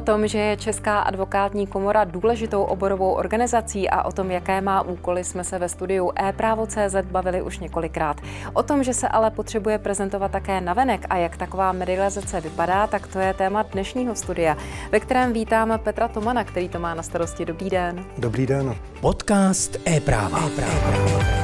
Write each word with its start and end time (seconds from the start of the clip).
O 0.00 0.02
tom, 0.02 0.26
že 0.28 0.38
je 0.38 0.56
Česká 0.56 1.00
advokátní 1.00 1.66
komora 1.66 2.04
důležitou 2.04 2.62
oborovou 2.62 3.12
organizací 3.12 3.90
a 3.90 4.02
o 4.02 4.12
tom, 4.12 4.30
jaké 4.30 4.60
má 4.60 4.82
úkoly, 4.82 5.24
jsme 5.24 5.44
se 5.44 5.58
ve 5.58 5.68
studiu 5.68 6.12
e-právo.cz 6.22 6.96
bavili 7.10 7.42
už 7.42 7.58
několikrát. 7.58 8.16
O 8.52 8.62
tom, 8.62 8.82
že 8.82 8.94
se 8.94 9.08
ale 9.08 9.30
potřebuje 9.30 9.78
prezentovat 9.78 10.30
také 10.30 10.60
navenek 10.60 11.06
a 11.10 11.16
jak 11.16 11.36
taková 11.36 11.72
medializace 11.72 12.40
vypadá, 12.40 12.86
tak 12.86 13.06
to 13.06 13.18
je 13.18 13.34
téma 13.34 13.62
dnešního 13.62 14.14
studia, 14.14 14.56
ve 14.92 15.00
kterém 15.00 15.32
vítáme 15.32 15.78
Petra 15.78 16.08
Tomana, 16.08 16.44
který 16.44 16.68
to 16.68 16.78
má 16.78 16.94
na 16.94 17.02
starosti. 17.02 17.44
Dobrý 17.44 17.70
den. 17.70 18.04
Dobrý 18.18 18.46
den. 18.46 18.74
Podcast 19.00 19.76
e-práva. 19.88 20.40
e-práva. 20.46 21.39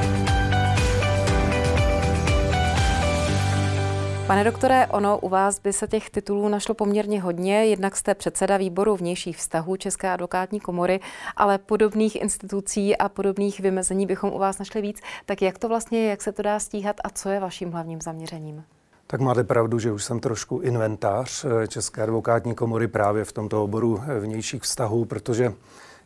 Pane 4.27 4.43
doktore, 4.43 4.87
ono 4.87 5.19
u 5.19 5.29
vás 5.29 5.59
by 5.59 5.73
se 5.73 5.87
těch 5.87 6.09
titulů 6.09 6.47
našlo 6.47 6.75
poměrně 6.75 7.21
hodně. 7.21 7.65
Jednak 7.65 7.95
jste 7.95 8.15
předseda 8.15 8.57
výboru 8.57 8.95
vnějších 8.95 9.37
vztahů 9.37 9.75
České 9.75 10.09
advokátní 10.09 10.59
komory, 10.59 10.99
ale 11.37 11.57
podobných 11.57 12.21
institucí 12.21 12.97
a 12.97 13.09
podobných 13.09 13.59
vymezení 13.59 14.05
bychom 14.05 14.33
u 14.33 14.37
vás 14.37 14.59
našli 14.59 14.81
víc. 14.81 15.01
Tak 15.25 15.41
jak 15.41 15.57
to 15.57 15.67
vlastně 15.67 16.09
jak 16.09 16.21
se 16.21 16.31
to 16.31 16.41
dá 16.41 16.59
stíhat 16.59 16.95
a 17.03 17.09
co 17.09 17.29
je 17.29 17.39
vaším 17.39 17.71
hlavním 17.71 18.01
zaměřením? 18.01 18.63
Tak 19.07 19.21
máte 19.21 19.43
pravdu, 19.43 19.79
že 19.79 19.91
už 19.91 20.03
jsem 20.03 20.19
trošku 20.19 20.59
inventář 20.59 21.45
eh, 21.45 21.67
České 21.67 22.03
advokátní 22.03 22.55
komory 22.55 22.87
právě 22.87 23.25
v 23.25 23.31
tomto 23.31 23.63
oboru 23.63 24.03
eh, 24.07 24.19
vnějších 24.19 24.61
vztahů, 24.61 25.05
protože 25.05 25.53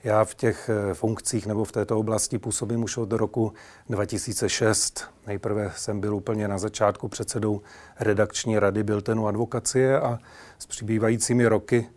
já 0.04 0.24
v 0.26 0.36
těch 0.36 0.70
eh, 0.70 0.94
funkcích 0.94 1.48
nebo 1.48 1.64
v 1.64 1.72
této 1.72 2.00
oblasti 2.00 2.40
působím 2.40 2.84
už 2.84 2.98
od 2.98 3.12
roku 3.12 3.54
2006. 3.90 5.04
Nejprve 5.28 5.72
jsem 5.76 6.00
byl 6.00 6.16
úplně 6.16 6.48
na 6.48 6.58
začátku 6.58 7.08
předsedou 7.08 7.62
redakční 8.00 8.60
rady 8.60 8.84
Biltenu 8.84 9.28
advokacie 9.28 10.00
a 10.00 10.20
s 10.60 10.66
přibývajícími 10.66 11.48
roky 11.48 11.90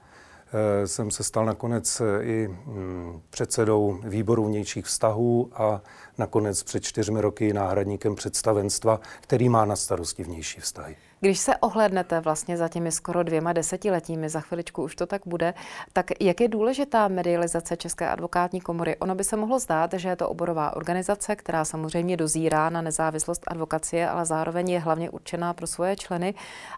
eh, 0.83 0.86
jsem 0.86 1.11
se 1.11 1.24
stal 1.24 1.46
nakonec 1.46 2.00
eh, 2.00 2.24
i 2.24 2.48
mm, 2.48 3.20
předsedou 3.30 4.00
výboru 4.05 4.44
vnějších 4.44 4.86
vztahů 4.86 5.50
a 5.55 5.83
nakonec 6.18 6.62
před 6.62 6.84
čtyřmi 6.84 7.20
roky 7.20 7.52
náhradníkem 7.52 8.14
představenstva, 8.14 9.00
který 9.20 9.48
má 9.48 9.64
na 9.64 9.77
starosti 9.77 10.24
vnější 10.24 10.61
vztahy. 10.61 10.96
Když 11.25 11.39
se 11.39 11.56
ohlednete 11.56 12.20
vlastně 12.20 12.56
za 12.56 12.69
těmi 12.69 12.92
skoro 12.92 13.22
dvěma 13.22 13.53
desetiletími, 13.53 14.28
za 14.28 14.41
chviličku 14.41 14.83
už 14.83 14.97
to 14.97 15.06
tak 15.06 15.22
bude, 15.27 15.55
tak 15.92 16.11
jak 16.20 16.41
je 16.41 16.48
důležitá 16.48 17.08
medializace 17.08 17.77
České 17.77 18.08
advokátní 18.08 18.61
komory? 18.61 18.97
Ono 18.97 19.14
by 19.14 19.25
se 19.25 19.36
mohlo 19.36 19.58
zdát, 19.58 19.92
že 19.92 20.08
je 20.08 20.17
to 20.17 20.28
oborová 20.28 20.77
organizace, 20.77 21.36
která 21.36 21.64
samozřejmě 21.64 22.17
dozírá 22.17 22.70
na 22.70 22.83
nezávislost 22.83 23.42
advokacie, 23.47 24.08
ale 24.08 24.25
zároveň 24.25 24.70
je 24.70 24.78
hlavně 24.78 25.11
určená 25.11 25.52
pro 25.52 25.67
svoje 25.67 25.97
členy. 25.97 26.34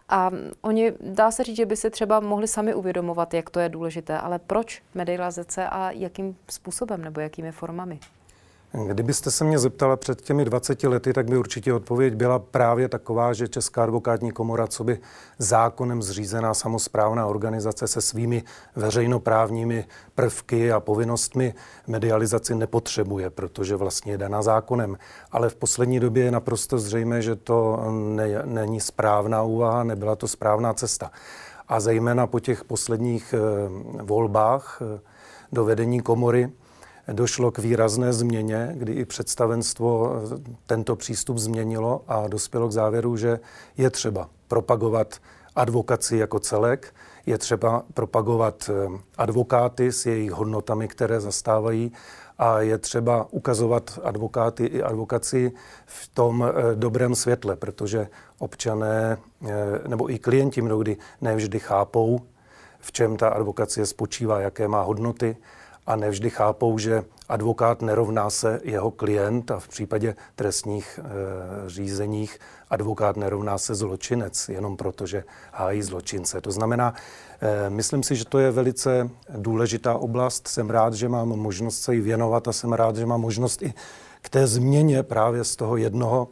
A 0.09 0.31
oni, 0.61 0.93
dá 1.01 1.31
se 1.31 1.43
říct, 1.43 1.57
že 1.57 1.65
by 1.65 1.75
si 1.75 1.89
třeba 1.89 2.19
mohli 2.19 2.47
sami 2.47 2.73
uvědomovat, 2.73 3.33
jak 3.33 3.49
to 3.49 3.59
je 3.59 3.69
důležité, 3.69 4.17
ale 4.17 4.39
proč 4.39 4.83
medializace 4.93 5.69
a 5.69 5.91
jakým 5.91 6.35
způsobem 6.49 7.01
nebo 7.01 7.19
jakými 7.21 7.51
formami? 7.51 7.99
Kdybyste 8.71 9.31
se 9.31 9.43
mě 9.43 9.59
zeptala 9.59 9.95
před 9.95 10.21
těmi 10.21 10.45
20 10.45 10.83
lety, 10.83 11.13
tak 11.13 11.29
by 11.29 11.37
určitě 11.37 11.73
odpověď 11.73 12.15
byla 12.15 12.39
právě 12.39 12.89
taková, 12.89 13.33
že 13.33 13.47
Česká 13.47 13.83
advokátní 13.83 14.31
komora, 14.31 14.67
co 14.67 14.83
by 14.83 14.99
zákonem 15.37 16.01
zřízená 16.01 16.53
samozprávná 16.53 17.25
organizace 17.25 17.87
se 17.87 18.01
svými 18.01 18.43
veřejnoprávními 18.75 19.85
prvky 20.15 20.71
a 20.71 20.79
povinnostmi 20.79 21.53
medializaci 21.87 22.55
nepotřebuje, 22.55 23.29
protože 23.29 23.75
vlastně 23.75 24.11
je 24.11 24.17
daná 24.17 24.41
zákonem. 24.41 24.97
Ale 25.31 25.49
v 25.49 25.55
poslední 25.55 25.99
době 25.99 26.23
je 26.23 26.31
naprosto 26.31 26.79
zřejmé, 26.79 27.21
že 27.21 27.35
to 27.35 27.79
ne, 27.91 28.41
není 28.45 28.79
správná 28.79 29.43
úvaha, 29.43 29.83
nebyla 29.83 30.15
to 30.15 30.27
správná 30.27 30.73
cesta. 30.73 31.11
A 31.67 31.79
zejména 31.79 32.27
po 32.27 32.39
těch 32.39 32.63
posledních 32.63 33.33
eh, 33.33 33.39
volbách 34.03 34.81
eh, 34.81 34.99
do 35.51 35.65
vedení 35.65 36.01
komory, 36.01 36.51
došlo 37.13 37.51
k 37.51 37.57
výrazné 37.59 38.13
změně, 38.13 38.71
kdy 38.75 38.93
i 38.93 39.05
představenstvo 39.05 40.13
eh, 40.15 40.53
tento 40.65 40.95
přístup 40.95 41.37
změnilo 41.37 42.01
a 42.07 42.27
dospělo 42.27 42.67
k 42.67 42.71
závěru, 42.71 43.17
že 43.17 43.39
je 43.77 43.89
třeba 43.89 44.29
propagovat 44.47 45.15
advokaci 45.55 46.17
jako 46.17 46.39
celek, 46.39 46.95
je 47.25 47.37
třeba 47.37 47.83
propagovat 47.93 48.69
eh, 48.69 48.99
advokáty 49.17 49.91
s 49.91 50.05
jejich 50.05 50.31
hodnotami, 50.31 50.87
které 50.87 51.19
zastávají 51.19 51.91
a 52.37 52.61
je 52.61 52.77
třeba 52.77 53.27
ukazovat 53.31 53.99
advokáty 54.03 54.65
i 54.65 54.83
advokaci 54.83 55.51
v 55.85 56.07
tom 56.07 56.45
eh, 56.47 56.75
dobrém 56.75 57.15
světle, 57.15 57.55
protože 57.55 58.07
občané 58.39 59.17
nebo 59.87 60.11
i 60.11 60.19
klienti 60.19 60.61
mnohdy 60.61 60.97
nevždy 61.21 61.59
chápou, 61.59 62.19
v 62.79 62.91
čem 62.91 63.17
ta 63.17 63.29
advokacie 63.29 63.85
spočívá, 63.85 64.39
jaké 64.39 64.67
má 64.67 64.81
hodnoty 64.81 65.37
a 65.87 65.95
nevždy 65.95 66.29
chápou, 66.29 66.77
že 66.77 67.03
advokát 67.29 67.81
nerovná 67.81 68.29
se 68.29 68.59
jeho 68.63 68.91
klient 68.91 69.51
a 69.51 69.59
v 69.59 69.67
případě 69.67 70.15
trestních 70.35 70.99
e, 70.99 71.69
řízeních 71.69 72.39
advokát 72.69 73.17
nerovná 73.17 73.57
se 73.57 73.75
zločinec, 73.75 74.49
jenom 74.49 74.77
proto, 74.77 75.05
že 75.05 75.23
hájí 75.51 75.81
zločince. 75.81 76.41
To 76.41 76.51
znamená, 76.51 76.93
e, 77.41 77.69
myslím 77.69 78.03
si, 78.03 78.15
že 78.15 78.25
to 78.25 78.39
je 78.39 78.51
velice 78.51 79.09
důležitá 79.37 79.93
oblast. 79.93 80.47
Jsem 80.47 80.69
rád, 80.69 80.93
že 80.93 81.09
mám 81.09 81.27
možnost 81.27 81.81
se 81.81 81.95
jí 81.95 82.01
věnovat 82.01 82.47
a 82.47 82.53
jsem 82.53 82.73
rád, 82.73 82.95
že 82.95 83.05
mám 83.05 83.21
možnost 83.21 83.61
i 83.61 83.73
k 84.21 84.29
té 84.29 84.47
změně 84.47 85.03
právě 85.03 85.43
z 85.43 85.55
toho 85.55 85.77
jednoho 85.77 86.27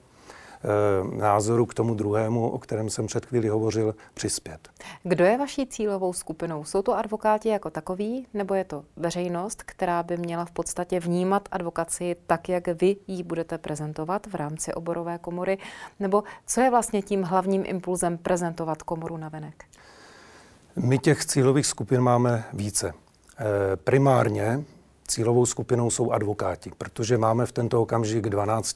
názoru 1.12 1.66
k 1.66 1.74
tomu 1.74 1.94
druhému, 1.94 2.50
o 2.50 2.60
kterém 2.60 2.90
jsem 2.90 3.08
před 3.08 3.26
chvíli 3.26 3.48
hovořil, 3.48 3.96
přispět. 4.14 4.70
Kdo 5.04 5.26
je 5.26 5.38
vaší 5.38 5.68
cílovou 5.68 6.14
skupinou? 6.14 6.64
Jsou 6.64 6.82
to 6.82 6.98
advokáti 6.98 7.50
jako 7.50 7.70
takový, 7.70 8.28
nebo 8.34 8.54
je 8.54 8.64
to 8.64 8.84
veřejnost, 8.98 9.64
která 9.64 10.04
by 10.04 10.18
měla 10.18 10.46
v 10.46 10.52
podstatě 10.52 11.00
vnímat 11.00 11.50
advokaci 11.52 12.16
tak, 12.28 12.50
jak 12.50 12.68
vy 12.68 12.96
ji 13.08 13.24
budete 13.24 13.58
prezentovat 13.58 14.28
v 14.28 14.36
rámci 14.36 14.74
oborové 14.74 15.18
komory? 15.18 15.58
Nebo 16.00 16.24
co 16.48 16.62
je 16.62 16.70
vlastně 16.70 17.02
tím 17.02 17.24
hlavním 17.24 17.64
impulzem 17.66 18.18
prezentovat 18.18 18.84
komoru 18.84 19.18
na 19.18 19.30
venek? 19.30 19.66
My 20.76 21.00
těch 21.00 21.26
cílových 21.26 21.66
skupin 21.66 22.02
máme 22.02 22.44
více. 22.54 22.94
Eh, 23.38 23.76
primárně 23.76 24.64
Cílovou 25.08 25.46
skupinou 25.46 25.90
jsou 25.90 26.12
advokáti, 26.12 26.72
protože 26.78 27.18
máme 27.18 27.46
v 27.46 27.52
tento 27.52 27.82
okamžik 27.82 28.30
12 28.30 28.76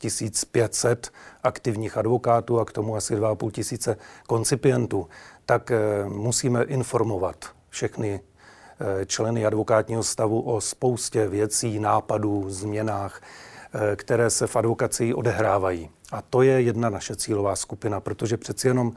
500 0.51 1.11
aktivních 1.43 1.97
advokátů 1.97 2.59
a 2.59 2.65
k 2.65 2.71
tomu 2.71 2.95
asi 2.95 3.15
2,5 3.15 3.51
tisíce 3.51 3.97
koncipientů, 4.27 5.07
tak 5.45 5.71
eh, 5.71 6.05
musíme 6.05 6.63
informovat 6.63 7.45
všechny 7.69 8.19
eh, 8.21 9.05
členy 9.05 9.45
advokátního 9.45 10.03
stavu 10.03 10.41
o 10.41 10.61
spoustě 10.61 11.27
věcí, 11.27 11.79
nápadů, 11.79 12.45
změnách, 12.49 13.21
eh, 13.21 13.95
které 13.95 14.29
se 14.29 14.47
v 14.47 14.55
advokacii 14.55 15.13
odehrávají. 15.13 15.89
A 16.11 16.21
to 16.21 16.41
je 16.41 16.61
jedna 16.61 16.89
naše 16.89 17.15
cílová 17.15 17.55
skupina, 17.55 17.99
protože 17.99 18.37
přeci 18.37 18.67
jenom 18.67 18.93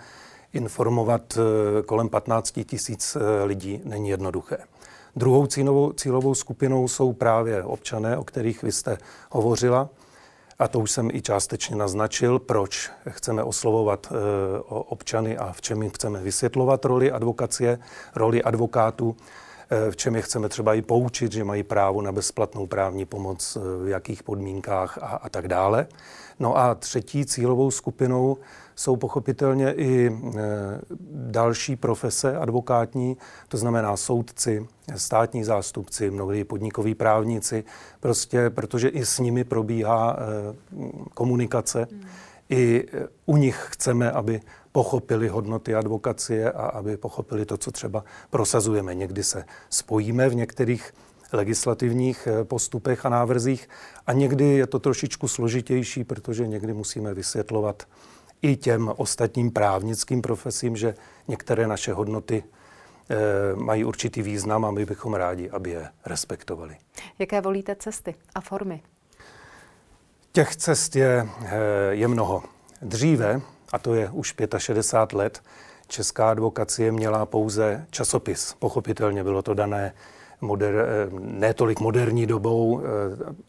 informovat 0.53 1.39
kolem 1.87 2.09
15 2.09 2.65
tisíc 2.65 3.17
lidí 3.45 3.81
není 3.85 4.09
jednoduché. 4.09 4.59
Druhou 5.17 5.47
cílovou, 5.47 5.93
cílovou 5.93 6.35
skupinou 6.35 6.89
jsou 6.89 7.13
právě 7.13 7.63
občané, 7.63 8.17
o 8.17 8.25
kterých 8.25 8.63
vy 8.63 8.73
jste 8.73 8.99
hovořila. 9.31 9.89
A 10.59 10.69
to 10.69 10.81
už 10.81 10.91
jsem 10.91 11.11
i 11.13 11.23
částečně 11.23 11.77
naznačil, 11.77 12.39
proč 12.39 12.91
chceme 13.09 13.43
oslovovat 13.43 14.13
e, 14.13 14.15
občany 14.69 15.39
a 15.39 15.53
v 15.53 15.61
čem 15.61 15.83
jim 15.83 15.91
chceme 15.91 16.21
vysvětlovat 16.21 16.85
roli 16.85 17.13
advokacie, 17.13 17.79
roli 18.15 18.43
advokátů, 18.43 19.17
v 19.91 19.97
čem 19.97 20.15
je 20.17 20.23
chceme 20.23 20.49
třeba 20.49 20.75
i 20.75 20.83
poučit, 20.83 21.33
že 21.33 21.45
mají 21.45 21.63
právo 21.63 22.03
na 22.03 22.13
bezplatnou 22.13 22.67
právní 22.67 23.05
pomoc, 23.05 23.57
e, 23.57 23.85
v 23.85 23.89
jakých 23.89 24.23
podmínkách 24.23 24.99
a, 24.99 25.07
a 25.07 25.29
tak 25.29 25.49
dále. 25.49 25.87
No 26.41 26.59
a 26.59 26.75
třetí 26.75 27.27
cílovou 27.27 27.71
skupinou 27.71 28.37
jsou 28.77 28.97
pochopitelně 28.97 29.73
i 29.73 30.07
e, 30.07 30.41
další 31.15 31.77
profese 31.77 32.37
advokátní, 32.37 33.17
to 33.49 33.57
znamená 33.57 33.97
soudci, 33.97 34.67
státní 34.97 35.45
zástupci, 35.45 36.11
mnohdy 36.11 36.45
podnikoví 36.45 36.95
právníci, 36.95 37.65
prostě 38.01 38.51
protože 38.51 38.89
i 38.89 39.07
s 39.07 39.19
nimi 39.19 39.45
probíhá 39.45 40.17
komunikace. 41.15 41.89
Hmm. 41.91 42.03
I 42.53 42.89
u 43.27 43.37
nich 43.37 43.67
chceme, 43.71 44.11
aby 44.11 44.41
pochopili 44.73 45.29
hodnoty 45.29 45.75
advokacie 45.75 46.53
a 46.53 46.67
aby 46.67 46.97
pochopili 46.97 47.47
to, 47.47 47.57
co 47.57 47.71
třeba 47.71 48.05
prosazujeme. 48.31 48.95
Někdy 48.95 49.23
se 49.23 49.45
spojíme 49.71 50.29
v 50.29 50.35
některých 50.35 50.95
legislativních 51.33 52.27
e, 52.27 52.45
postupech 52.45 53.07
a 53.07 53.09
návrzích 53.09 53.69
a 54.07 54.13
někdy 54.13 54.45
je 54.45 54.67
to 54.67 54.79
trošičku 54.79 55.29
složitější, 55.29 56.05
protože 56.05 56.47
někdy 56.47 56.73
musíme 56.73 57.15
vysvětlovat 57.15 57.83
i 58.43 58.57
těm 58.57 58.93
ostatním 58.97 59.51
právnickým 59.51 60.23
profesím, 60.23 60.77
že 60.77 60.95
některé 61.29 61.67
naše 61.67 61.93
hodnoty 61.93 62.45
e, 63.11 63.57
mají 63.57 63.85
určitý 63.85 64.23
význam 64.23 64.65
a 64.65 64.71
my 64.71 64.87
bychom 64.87 65.15
rádi, 65.15 65.51
aby 65.51 65.71
je 65.71 65.89
respektovali. 66.07 66.77
Jaké 67.19 67.41
volíte 67.41 67.77
cesty 67.77 68.15
a 68.35 68.41
formy? 68.41 68.83
Těch 70.35 70.57
cest 70.57 70.97
je, 70.97 71.29
eh, 71.45 71.51
je 71.91 72.09
mnoho. 72.09 72.43
Dříve, 72.83 73.41
a 73.73 73.79
to 73.79 73.95
je 73.95 74.11
už 74.11 74.35
65 74.59 75.19
let, 75.19 75.43
česká 75.89 76.31
advokacie 76.31 76.93
měla 76.93 77.27
pouze 77.27 77.87
časopis. 77.91 78.55
Pochopitelně 78.59 79.25
bylo 79.25 79.43
to 79.43 79.55
dané 79.55 79.95
moder, 80.41 80.75
eh, 80.75 81.11
ne 81.21 81.55
tolik 81.55 81.81
moderní 81.81 82.27
dobou 82.27 82.81
eh, 82.81 82.85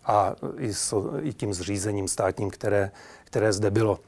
a 0.05 0.35
i, 0.57 0.73
so, 0.73 1.19
i 1.21 1.33
tím 1.33 1.53
zřízením 1.53 2.07
státním, 2.07 2.49
které, 2.49 2.91
které 3.23 3.53
zde 3.53 3.71
bylo. 3.71 3.99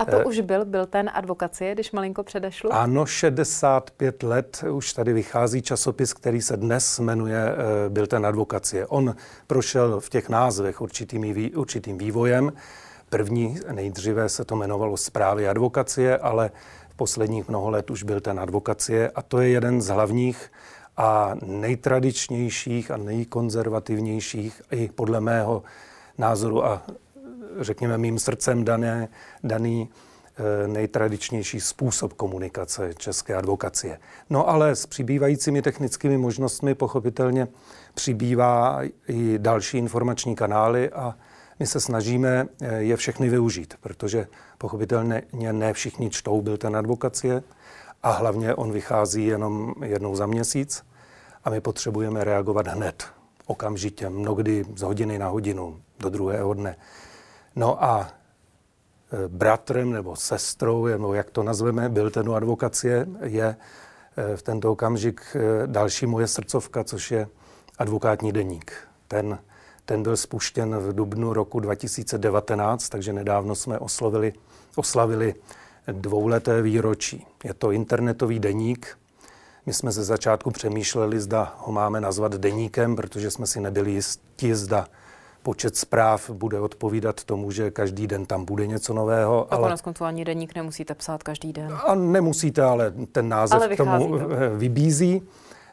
A 0.00 0.04
to 0.04 0.28
už 0.28 0.40
byl, 0.40 0.64
byl 0.64 0.86
ten 0.86 1.10
advokacie, 1.14 1.74
když 1.74 1.92
malinko 1.92 2.22
předešlo? 2.22 2.72
Ano, 2.72 3.06
65 3.06 4.22
let 4.22 4.64
už 4.70 4.92
tady 4.92 5.12
vychází 5.12 5.62
časopis, 5.62 6.12
který 6.12 6.42
se 6.42 6.56
dnes 6.56 6.98
jmenuje 6.98 7.56
Byl 7.88 8.06
ten 8.06 8.26
advokacie. 8.26 8.86
On 8.86 9.14
prošel 9.46 10.00
v 10.00 10.08
těch 10.08 10.28
názvech 10.28 10.80
určitým, 10.80 11.50
určitým 11.56 11.98
vývojem. 11.98 12.52
První 13.08 13.58
nejdříve 13.72 14.28
se 14.28 14.44
to 14.44 14.54
jmenovalo 14.54 14.96
zprávy 14.96 15.48
advokacie, 15.48 16.18
ale 16.18 16.50
v 16.88 16.94
posledních 16.94 17.48
mnoho 17.48 17.70
let 17.70 17.90
už 17.90 18.02
byl 18.02 18.20
ten 18.20 18.40
advokacie 18.40 19.10
a 19.10 19.22
to 19.22 19.40
je 19.40 19.48
jeden 19.48 19.82
z 19.82 19.88
hlavních 19.88 20.52
a 20.96 21.34
nejtradičnějších 21.42 22.90
a 22.90 22.96
nejkonzervativnějších 22.96 24.62
i 24.70 24.90
podle 24.94 25.20
mého 25.20 25.62
názoru 26.18 26.64
a 26.64 26.82
řekněme 27.60 27.98
mým 27.98 28.18
srdcem 28.18 28.64
dané, 28.64 29.08
daný 29.42 29.88
eh, 30.36 30.68
nejtradičnější 30.68 31.60
způsob 31.60 32.12
komunikace 32.12 32.94
české 32.94 33.34
advokacie. 33.34 33.98
No 34.30 34.48
ale 34.48 34.76
s 34.76 34.86
přibývajícími 34.86 35.62
technickými 35.62 36.18
možnostmi 36.18 36.74
pochopitelně 36.74 37.48
přibývá 37.94 38.80
i 39.08 39.38
další 39.38 39.78
informační 39.78 40.36
kanály 40.36 40.90
a 40.90 41.14
my 41.58 41.66
se 41.66 41.80
snažíme 41.80 42.46
eh, 42.62 42.76
je 42.76 42.96
všechny 42.96 43.28
využít, 43.28 43.74
protože 43.80 44.26
pochopitelně 44.58 45.22
ne 45.52 45.72
všichni 45.72 46.10
čtou 46.10 46.42
byl 46.42 46.56
ten 46.56 46.76
advokacie 46.76 47.42
a 48.02 48.10
hlavně 48.10 48.54
on 48.54 48.72
vychází 48.72 49.26
jenom 49.26 49.74
jednou 49.84 50.16
za 50.16 50.26
měsíc 50.26 50.84
a 51.44 51.50
my 51.50 51.60
potřebujeme 51.60 52.24
reagovat 52.24 52.66
hned, 52.66 53.04
okamžitě, 53.46 54.08
mnohdy 54.08 54.64
z 54.76 54.82
hodiny 54.82 55.18
na 55.18 55.28
hodinu, 55.28 55.80
do 55.98 56.10
druhého 56.10 56.54
dne. 56.54 56.76
No 57.60 57.84
a 57.84 58.08
e, 59.12 59.28
bratrem 59.28 59.92
nebo 59.92 60.16
sestrou, 60.16 60.86
nebo 60.86 61.14
jak 61.14 61.30
to 61.30 61.42
nazveme, 61.42 61.88
byl 61.88 62.10
ten 62.10 62.30
advokacie, 62.34 63.06
je 63.22 63.56
e, 64.16 64.36
v 64.36 64.42
tento 64.42 64.72
okamžik 64.72 65.36
e, 65.36 65.66
další 65.66 66.06
moje 66.06 66.26
srdcovka, 66.26 66.84
což 66.84 67.10
je 67.10 67.28
advokátní 67.78 68.32
deník. 68.32 68.72
Ten, 69.08 69.38
ten 69.84 70.02
byl 70.02 70.16
spuštěn 70.16 70.76
v 70.76 70.92
dubnu 70.92 71.32
roku 71.32 71.60
2019, 71.60 72.88
takže 72.88 73.12
nedávno 73.12 73.54
jsme 73.54 73.78
oslovili, 73.78 74.32
oslavili 74.76 75.34
dvouleté 75.92 76.62
výročí. 76.62 77.26
Je 77.44 77.54
to 77.54 77.70
internetový 77.70 78.38
deník. 78.38 78.98
My 79.66 79.72
jsme 79.72 79.92
ze 79.92 80.04
začátku 80.04 80.50
přemýšleli, 80.50 81.20
zda 81.20 81.54
ho 81.58 81.72
máme 81.72 82.00
nazvat 82.00 82.34
deníkem, 82.34 82.96
protože 82.96 83.30
jsme 83.30 83.46
si 83.46 83.60
nebyli 83.60 83.90
jistí, 83.90 84.54
zda 84.54 84.86
počet 85.42 85.76
zpráv 85.76 86.30
bude 86.30 86.60
odpovídat 86.60 87.24
tomu, 87.24 87.50
že 87.50 87.70
každý 87.70 88.06
den 88.06 88.26
tam 88.26 88.44
bude 88.44 88.66
něco 88.66 88.94
nového. 88.94 89.52
A 89.52 89.56
ale... 89.56 89.62
konec 89.62 89.80
konců 89.80 90.04
ani 90.04 90.24
deník 90.24 90.54
nemusíte 90.54 90.94
psát 90.94 91.22
každý 91.22 91.52
den. 91.52 91.78
A 91.86 91.94
nemusíte, 91.94 92.62
ale 92.62 92.92
ten 93.12 93.28
název 93.28 93.62
ale 93.62 93.68
k 93.68 93.76
tomu 93.76 94.18
to. 94.18 94.28
Eh, 94.30 94.48
vybízí. 94.56 95.22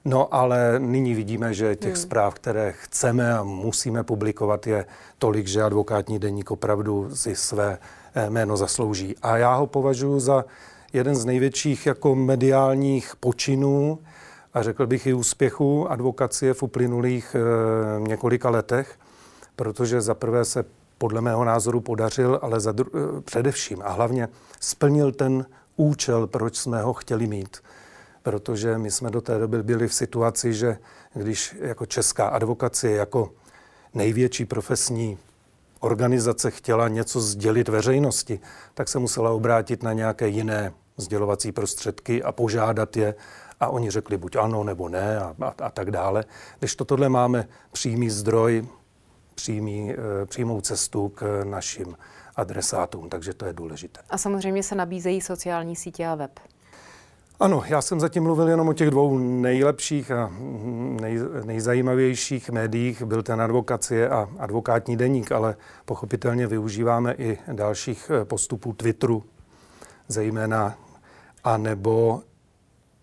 No 0.06 0.34
ale 0.34 0.80
nyní 0.80 1.14
vidíme, 1.14 1.54
že 1.54 1.76
těch 1.76 1.94
hmm. 1.94 2.02
zpráv, 2.02 2.34
které 2.34 2.72
chceme 2.72 3.34
a 3.34 3.44
musíme 3.44 4.04
publikovat, 4.04 4.68
je 4.68 4.86
tolik, 5.18 5.48
že 5.48 5.64
advokátní 5.64 6.20
deník 6.20 6.52
opravdu 6.52 7.16
si 7.16 7.36
své 7.36 7.78
eh, 8.16 8.30
jméno 8.30 8.58
zaslouží. 8.58 9.16
A 9.22 9.38
já 9.38 9.56
ho 9.56 9.68
považuji 9.68 10.20
za 10.20 10.46
jeden 10.94 11.16
z 11.16 11.26
největších 11.26 11.86
jako 11.86 12.16
mediálních 12.16 13.16
počinů 13.20 14.00
a 14.54 14.64
řekl 14.64 14.88
bych 14.88 15.08
i 15.08 15.14
úspěchů 15.14 15.92
advokacie 15.92 16.54
v 16.54 16.64
uplynulých 16.64 17.36
e, 17.36 17.40
několika 18.00 18.50
letech 18.50 19.00
protože 19.58 20.02
za 20.02 20.14
prvé 20.14 20.46
se 20.46 20.66
podle 20.98 21.22
mého 21.22 21.46
názoru 21.46 21.82
podařil, 21.82 22.40
ale 22.42 22.60
za 22.60 22.72
dru- 22.72 23.18
eh, 23.18 23.22
především 23.22 23.82
a 23.82 23.92
hlavně 23.92 24.30
splnil 24.60 25.12
ten 25.12 25.46
účel, 25.76 26.28
proč 26.28 26.58
jsme 26.58 26.82
ho 26.82 26.94
chtěli 26.94 27.28
mít. 27.28 27.58
Protože 28.24 28.78
my 28.78 28.92
jsme 28.92 29.10
do 29.10 29.22
té 29.22 29.40
doby 29.40 29.64
byli 29.64 29.88
v 29.88 29.94
situaci, 29.94 30.54
že 30.54 30.78
když 31.14 31.56
jako 31.60 31.86
česká 31.86 32.28
advokacie, 32.28 32.96
jako 32.96 33.32
největší 33.94 34.46
profesní 34.46 35.18
organizace 35.80 36.52
chtěla 36.52 36.88
něco 36.88 37.22
sdělit 37.22 37.70
veřejnosti, 37.70 38.40
tak 38.74 38.90
se 38.90 39.00
musela 39.00 39.32
obrátit 39.32 39.84
na 39.84 39.94
nějaké 39.94 40.28
jiné 40.28 40.74
sdělovací 40.98 41.52
prostředky 41.52 42.24
a 42.24 42.32
požádat 42.32 42.98
je. 42.98 43.16
A 43.60 43.68
oni 43.68 43.92
řekli 43.92 44.18
buď 44.18 44.36
ano 44.36 44.64
nebo 44.64 44.90
ne 44.90 45.20
a, 45.20 45.36
a, 45.42 45.54
a 45.62 45.70
tak 45.70 45.92
dále. 45.92 46.26
Když 46.60 46.76
to 46.76 46.86
tohle 46.86 47.10
máme 47.10 47.48
přímý 47.72 48.10
zdroj, 48.10 48.68
přímý, 49.38 49.92
eh, 49.92 50.26
přímou 50.26 50.62
cestu 50.62 51.10
k 51.10 51.44
našim 51.44 51.98
adresátům, 52.36 53.10
takže 53.10 53.34
to 53.34 53.46
je 53.46 53.54
důležité. 53.54 54.00
A 54.10 54.18
samozřejmě 54.18 54.64
se 54.64 54.76
nabízejí 54.76 55.22
sociální 55.22 55.76
sítě 55.76 56.08
a 56.08 56.16
web. 56.16 56.40
Ano, 57.40 57.64
já 57.66 57.82
jsem 57.82 58.00
zatím 58.00 58.24
mluvil 58.24 58.50
jenom 58.50 58.68
o 58.68 58.74
těch 58.74 58.90
dvou 58.90 59.18
nejlepších 59.18 60.12
a 60.12 60.32
nej, 61.02 61.20
nejzajímavějších 61.44 62.50
médiích. 62.50 63.04
Byl 63.04 63.24
ten 63.24 63.42
advokacie 63.42 64.10
a 64.10 64.30
advokátní 64.38 64.98
deník, 64.98 65.32
ale 65.32 65.56
pochopitelně 65.86 66.48
využíváme 66.48 67.14
i 67.14 67.38
dalších 67.54 68.12
eh, 68.14 68.26
postupů 68.26 68.74
Twitteru, 68.74 69.24
zejména, 70.08 70.78
a 71.44 71.58
nebo, 71.58 72.22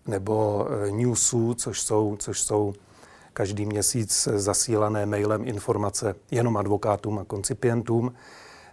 nebo 0.07 0.67
eh, 0.69 0.91
newsů, 0.91 1.53
což 1.53 1.81
jsou, 1.81 2.15
což 2.19 2.41
jsou 2.41 2.73
každý 3.35 3.65
měsíc 3.65 4.27
zasílané 4.35 5.05
mailem 5.05 5.47
informace 5.47 6.15
jenom 6.31 6.57
advokátům 6.57 7.19
a 7.19 7.23
koncipientům, 7.23 8.13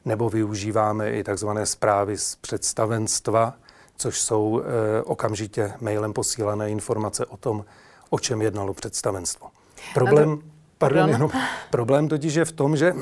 nebo 0.04 0.30
využíváme 0.30 1.10
i 1.10 1.24
takzvané 1.24 1.66
zprávy 1.66 2.18
z 2.18 2.36
představenstva, 2.36 3.54
což 3.96 4.20
jsou 4.20 4.60
e, 4.60 5.02
okamžitě 5.02 5.72
mailem 5.80 6.12
posílané 6.12 6.70
informace 6.70 7.26
o 7.26 7.36
tom, 7.36 7.64
o 8.10 8.18
čem 8.18 8.42
jednalo 8.42 8.74
představenstvo. 8.74 9.46
Problém, 9.94 10.38
to, 10.38 10.44
pardon, 10.78 11.08
jenom, 11.08 11.30
problém 11.70 12.08
totiž 12.08 12.34
je 12.34 12.44
v 12.44 12.52
tom, 12.52 12.76
že 12.76 12.94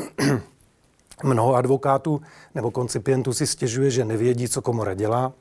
mnoho 1.25 1.55
advokátů 1.55 2.21
nebo 2.55 2.71
koncipientů 2.71 3.33
si 3.33 3.47
stěžuje, 3.47 3.91
že 3.91 4.05
nevědí, 4.05 4.49
co 4.49 4.63
komora 4.63 4.95
dělá, 4.95 5.33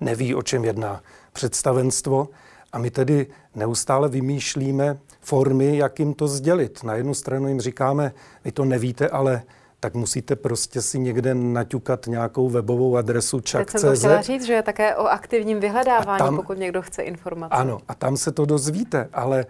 neví, 0.00 0.34
o 0.34 0.42
čem 0.42 0.64
jedná 0.64 1.02
představenstvo 1.32 2.28
a 2.72 2.78
my 2.78 2.90
tedy 2.90 3.26
neustále 3.54 4.08
vymýšlíme 4.08 4.98
formy, 5.26 5.76
jak 5.76 5.98
jim 5.98 6.14
to 6.14 6.28
sdělit. 6.28 6.84
Na 6.84 6.94
jednu 6.94 7.14
stranu 7.14 7.48
jim 7.48 7.60
říkáme, 7.60 8.12
vy 8.44 8.52
to 8.52 8.64
nevíte, 8.64 9.08
ale 9.08 9.42
tak 9.80 9.94
musíte 9.94 10.36
prostě 10.36 10.82
si 10.82 10.98
někde 10.98 11.34
naťukat 11.34 12.06
nějakou 12.06 12.48
webovou 12.48 12.96
adresu 12.96 13.40
čak.cz. 13.40 13.72
Teď 13.72 13.80
jsem 13.80 13.90
to 13.90 13.96
chtěla 13.96 14.22
říct, 14.22 14.46
že 14.46 14.52
je 14.52 14.62
také 14.62 14.96
o 14.96 15.06
aktivním 15.06 15.60
vyhledávání, 15.60 16.18
tam, 16.18 16.36
pokud 16.36 16.58
někdo 16.58 16.82
chce 16.82 17.02
informace. 17.02 17.54
Ano, 17.54 17.78
a 17.88 17.94
tam 17.94 18.16
se 18.16 18.32
to 18.32 18.46
dozvíte, 18.46 19.08
ale, 19.12 19.46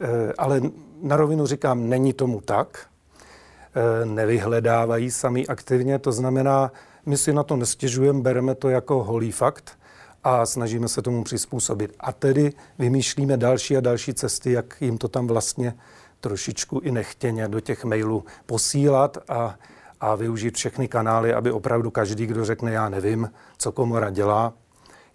eh, 0.00 0.32
ale 0.38 0.60
na 1.02 1.16
rovinu 1.16 1.46
říkám, 1.46 1.88
není 1.88 2.12
tomu 2.12 2.40
tak. 2.40 2.86
Eh, 3.74 4.06
nevyhledávají 4.06 5.10
sami 5.10 5.46
aktivně, 5.46 5.98
to 5.98 6.12
znamená, 6.12 6.72
my 7.06 7.16
si 7.16 7.32
na 7.32 7.42
to 7.42 7.56
nestěžujeme, 7.56 8.20
bereme 8.20 8.54
to 8.54 8.68
jako 8.68 9.04
holý 9.04 9.32
fakt 9.32 9.79
a 10.24 10.46
snažíme 10.46 10.88
se 10.88 11.02
tomu 11.02 11.24
přizpůsobit. 11.24 11.94
A 12.00 12.12
tedy 12.12 12.52
vymýšlíme 12.78 13.36
další 13.36 13.76
a 13.76 13.80
další 13.80 14.14
cesty, 14.14 14.52
jak 14.52 14.76
jim 14.80 14.98
to 14.98 15.08
tam 15.08 15.26
vlastně 15.26 15.74
trošičku 16.20 16.78
i 16.78 16.90
nechtěně 16.90 17.48
do 17.48 17.60
těch 17.60 17.84
mailů 17.84 18.24
posílat 18.46 19.18
a, 19.28 19.54
a 20.00 20.14
využít 20.14 20.56
všechny 20.56 20.88
kanály, 20.88 21.34
aby 21.34 21.50
opravdu 21.50 21.90
každý, 21.90 22.26
kdo 22.26 22.44
řekne, 22.44 22.72
já 22.72 22.88
nevím, 22.88 23.30
co 23.58 23.72
komora 23.72 24.10
dělá, 24.10 24.52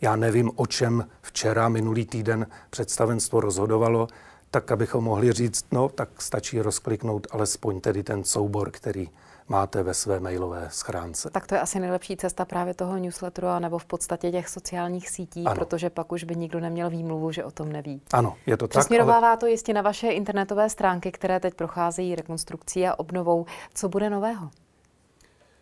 já 0.02 0.16
nevím, 0.16 0.52
o 0.56 0.66
čem 0.66 1.08
včera, 1.22 1.70
minulý 1.70 2.06
týden 2.06 2.48
představenstvo 2.70 3.40
rozhodovalo, 3.40 4.08
tak 4.56 4.72
abychom 4.72 5.04
mohli 5.04 5.32
říct, 5.32 5.66
no 5.72 5.90
tak 5.90 6.22
stačí 6.22 6.62
rozkliknout 6.62 7.28
alespoň 7.32 7.82
tedy 7.82 8.04
ten 8.04 8.24
soubor, 8.24 8.72
který 8.72 9.10
máte 9.48 9.84
ve 9.84 9.94
své 9.94 10.20
mailové 10.20 10.68
schránce. 10.72 11.30
Tak 11.30 11.48
to 11.48 11.56
je 11.56 11.62
asi 11.62 11.80
nejlepší 11.80 12.18
cesta 12.18 12.46
právě 12.46 12.74
toho 12.74 12.98
newsletteru, 12.98 13.48
nebo 13.60 13.78
v 13.78 13.86
podstatě 13.86 14.32
těch 14.32 14.50
sociálních 14.50 15.10
sítí, 15.10 15.46
ano. 15.46 15.56
protože 15.56 15.90
pak 15.90 16.12
už 16.12 16.24
by 16.24 16.36
nikdo 16.36 16.60
neměl 16.60 16.90
výmluvu, 16.90 17.32
že 17.32 17.44
o 17.44 17.52
tom 17.52 17.72
neví. 17.72 18.02
Ano, 18.14 18.36
je 18.46 18.58
to 18.58 18.68
tak. 18.68 18.70
Přesměrovává 18.70 19.28
ale... 19.28 19.38
to 19.38 19.46
jistě 19.48 19.74
na 19.74 19.82
vaše 19.82 20.08
internetové 20.08 20.70
stránky, 20.70 21.12
které 21.12 21.40
teď 21.40 21.54
procházejí 21.54 22.16
rekonstrukcí 22.16 22.88
a 22.88 23.00
obnovou. 23.00 23.46
Co 23.74 23.90
bude 23.90 24.10
nového? 24.10 24.50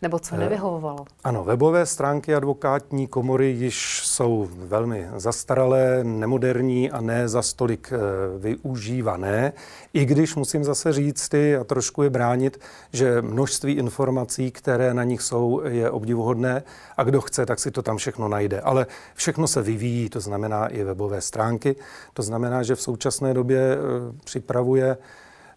Nebo 0.04 0.20
co 0.20 0.36
nevyhovovalo? 0.36 1.06
Ano, 1.24 1.44
webové 1.44 1.86
stránky 1.86 2.36
advokátní 2.36 3.08
komory 3.08 3.48
již 3.48 4.02
jsou 4.06 4.50
velmi 4.52 5.08
zastaralé, 5.16 6.04
nemoderní 6.04 6.92
a 6.92 7.02
ne 7.02 7.28
za 7.28 7.42
stolik 7.42 7.94
využívané. 8.38 9.54
I 9.94 10.06
když 10.06 10.36
musím 10.36 10.64
zase 10.64 10.94
říct 10.94 11.34
a 11.34 11.64
trošku 11.64 12.04
je 12.04 12.10
bránit, 12.10 12.60
že 12.94 13.22
množství 13.22 13.74
informací, 13.74 14.52
které 14.52 14.94
na 14.94 15.04
nich 15.04 15.22
jsou, 15.22 15.62
je 15.66 15.92
obdivuhodné 15.92 16.64
a 16.98 17.04
kdo 17.04 17.22
chce, 17.22 17.46
tak 17.46 17.60
si 17.60 17.72
to 17.72 17.82
tam 17.82 17.98
všechno 17.98 18.28
najde. 18.28 18.62
Ale 18.62 18.86
všechno 19.14 19.48
se 19.48 19.62
vyvíjí, 19.62 20.10
to 20.10 20.20
znamená 20.20 20.68
i 20.68 20.84
webové 20.84 21.22
stránky. 21.22 21.76
To 22.14 22.24
znamená, 22.24 22.64
že 22.64 22.76
v 22.76 22.82
současné 22.82 23.34
době 23.34 23.78
připravuje 24.24 24.98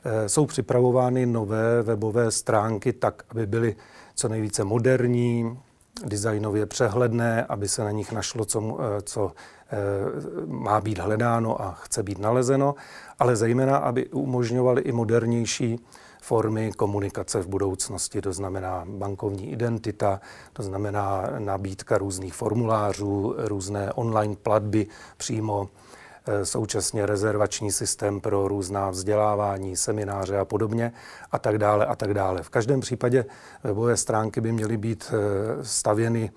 Eh, 0.09 0.29
jsou 0.29 0.47
připravovány 0.47 1.27
nové 1.27 1.83
webové 1.83 2.31
stránky 2.31 2.93
tak, 2.93 3.23
aby 3.29 3.47
byly 3.47 3.77
co 4.17 4.29
nejvíce 4.29 4.65
moderní, 4.65 5.59
designově 6.05 6.67
přehledné, 6.67 7.45
aby 7.45 7.69
se 7.69 7.85
na 7.85 7.91
nich 7.91 8.13
našlo, 8.13 8.45
co, 8.45 8.79
eh, 8.81 9.03
co 9.03 9.33
eh, 9.71 9.77
má 10.47 10.81
být 10.81 10.99
hledáno 10.99 11.63
a 11.63 11.73
chce 11.73 12.03
být 12.03 12.19
nalezeno, 12.19 12.75
ale 13.19 13.37
zejména, 13.37 13.77
aby 13.77 14.07
umožňovaly 14.07 14.83
i 14.83 14.93
modernější 14.93 15.81
formy 16.23 16.73
komunikace 16.73 17.43
v 17.43 17.47
budoucnosti, 17.47 18.21
to 18.21 18.33
znamená 18.33 18.85
bankovní 18.89 19.53
identita, 19.53 20.21
to 20.53 20.63
znamená 20.63 21.31
nabídka 21.39 21.99
různých 21.99 22.35
formulářů, 22.35 23.35
různé 23.39 23.93
online 23.93 24.37
platby 24.37 24.87
přímo 25.17 25.69
současně 26.43 27.07
rezervační 27.07 27.73
systém 27.73 28.21
pro 28.21 28.49
různá 28.49 28.91
vzdělávání, 28.91 29.77
semináře 29.77 30.39
a 30.39 30.45
podobně 30.45 30.93
a 31.33 31.39
tak 31.39 31.59
dále 31.59 31.87
a 31.87 31.97
tak 31.97 32.15
dále. 32.15 32.43
V 32.43 32.49
každém 32.49 32.81
případě 32.81 33.25
webové 33.65 33.97
stránky 33.97 34.41
by 34.41 34.53
měly 34.53 34.77
být 34.77 35.13
eh, 35.13 35.65
stavěny 35.65 36.31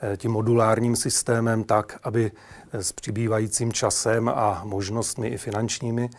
eh, 0.00 0.16
tím 0.16 0.32
modulárním 0.32 0.96
systémem 0.96 1.64
tak, 1.64 1.98
aby 2.02 2.32
s 2.72 2.92
přibývajícím 2.92 3.72
časem 3.72 4.28
a 4.28 4.62
možnostmi 4.64 5.28
i 5.28 5.36
finančními 5.36 6.10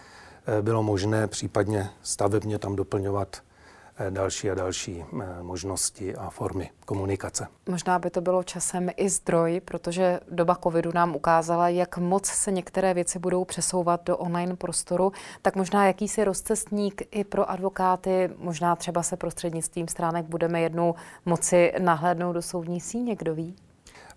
bylo 0.62 0.84
možné 0.84 1.28
případně 1.28 1.90
stavebně 2.04 2.60
tam 2.60 2.76
doplňovat 2.76 3.38
Eh, 3.38 3.47
další 4.10 4.52
a 4.52 4.56
další 4.56 5.02
eh, 5.02 5.44
možnosti 5.44 6.16
a 6.16 6.30
formy 6.30 6.70
komunikace. 6.86 7.48
Možná 7.70 8.00
by 8.00 8.10
to 8.10 8.22
bylo 8.22 8.44
časem 8.44 8.90
i 8.98 9.10
zdroj, 9.10 9.62
protože 9.66 10.20
doba 10.32 10.56
covidu 10.64 10.92
nám 10.94 11.16
ukázala, 11.16 11.70
jak 11.70 11.98
moc 11.98 12.26
se 12.26 12.52
některé 12.52 12.94
věci 12.94 13.20
budou 13.20 13.46
přesouvat 13.46 14.04
do 14.06 14.18
online 14.18 14.56
prostoru, 14.56 15.12
tak 15.42 15.56
možná 15.56 15.88
jakýsi 15.88 16.24
rozcestník 16.24 17.02
i 17.12 17.24
pro 17.24 17.50
advokáty, 17.50 18.30
možná 18.38 18.76
třeba 18.76 19.04
se 19.04 19.18
prostřednictvím 19.18 19.88
stránek 19.88 20.26
budeme 20.26 20.62
jednou 20.62 20.96
moci 21.26 21.74
nahlédnout 21.80 22.34
do 22.34 22.42
soudní 22.42 22.82
síně, 22.82 23.16
kdo 23.16 23.36
ví? 23.36 23.56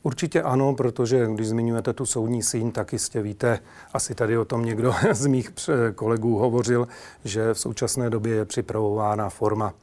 Určitě 0.03 0.43
ano, 0.43 0.75
protože 0.75 1.27
když 1.35 1.49
zmiňujete 1.49 1.93
tu 1.93 2.07
soudní 2.07 2.43
síň, 2.43 2.73
tak 2.73 2.93
jistě 2.93 3.23
víte, 3.23 3.59
asi 3.93 4.15
tady 4.15 4.39
o 4.39 4.45
tom 4.45 4.65
někdo 4.65 4.95
z 5.13 5.27
mých 5.27 5.51
kolegů 5.95 6.39
hovořil, 6.39 6.89
že 7.25 7.55
v 7.55 7.59
současné 7.59 8.11
době 8.11 8.35
je 8.35 8.45
připravována 8.45 9.29
forma, 9.29 9.75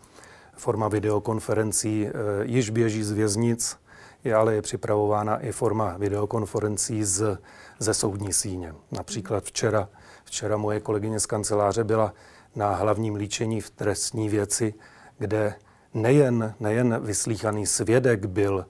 forma 0.55 0.87
videokonferencí, 0.87 2.07
eh, 2.07 2.11
již 2.43 2.69
běží 2.69 3.03
z 3.03 3.11
věznic, 3.11 3.77
je, 4.23 4.35
ale 4.35 4.55
je 4.55 4.61
připravována 4.61 5.37
i 5.37 5.51
forma 5.51 5.97
videokonferencí 5.97 7.03
z, 7.03 7.37
ze 7.79 7.93
soudní 7.93 8.33
síně. 8.33 8.73
Například 8.91 9.43
včera, 9.43 9.89
včera 10.23 10.57
moje 10.57 10.79
kolegyně 10.79 11.19
z 11.19 11.25
kanceláře 11.25 11.83
byla 11.83 12.13
na 12.55 12.75
hlavním 12.75 13.15
líčení 13.15 13.61
v 13.61 13.69
trestní 13.69 14.29
věci, 14.29 14.73
kde 15.17 15.55
nejen, 15.93 16.53
nejen 16.59 16.99
vyslíchaný 17.03 17.65
svědek 17.65 18.25
byl 18.25 18.65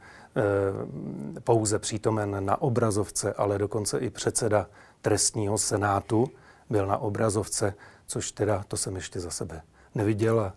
pouze 1.43 1.79
přítomen 1.79 2.45
na 2.45 2.61
obrazovce, 2.61 3.33
ale 3.33 3.57
dokonce 3.57 3.99
i 3.99 4.09
předseda 4.09 4.67
trestního 5.01 5.57
senátu 5.57 6.31
byl 6.69 6.87
na 6.87 6.97
obrazovce, 6.97 7.73
což 8.07 8.31
teda 8.31 8.63
to 8.67 8.77
jsem 8.77 8.95
ještě 8.95 9.19
za 9.19 9.29
sebe 9.29 9.61
neviděl 9.95 10.51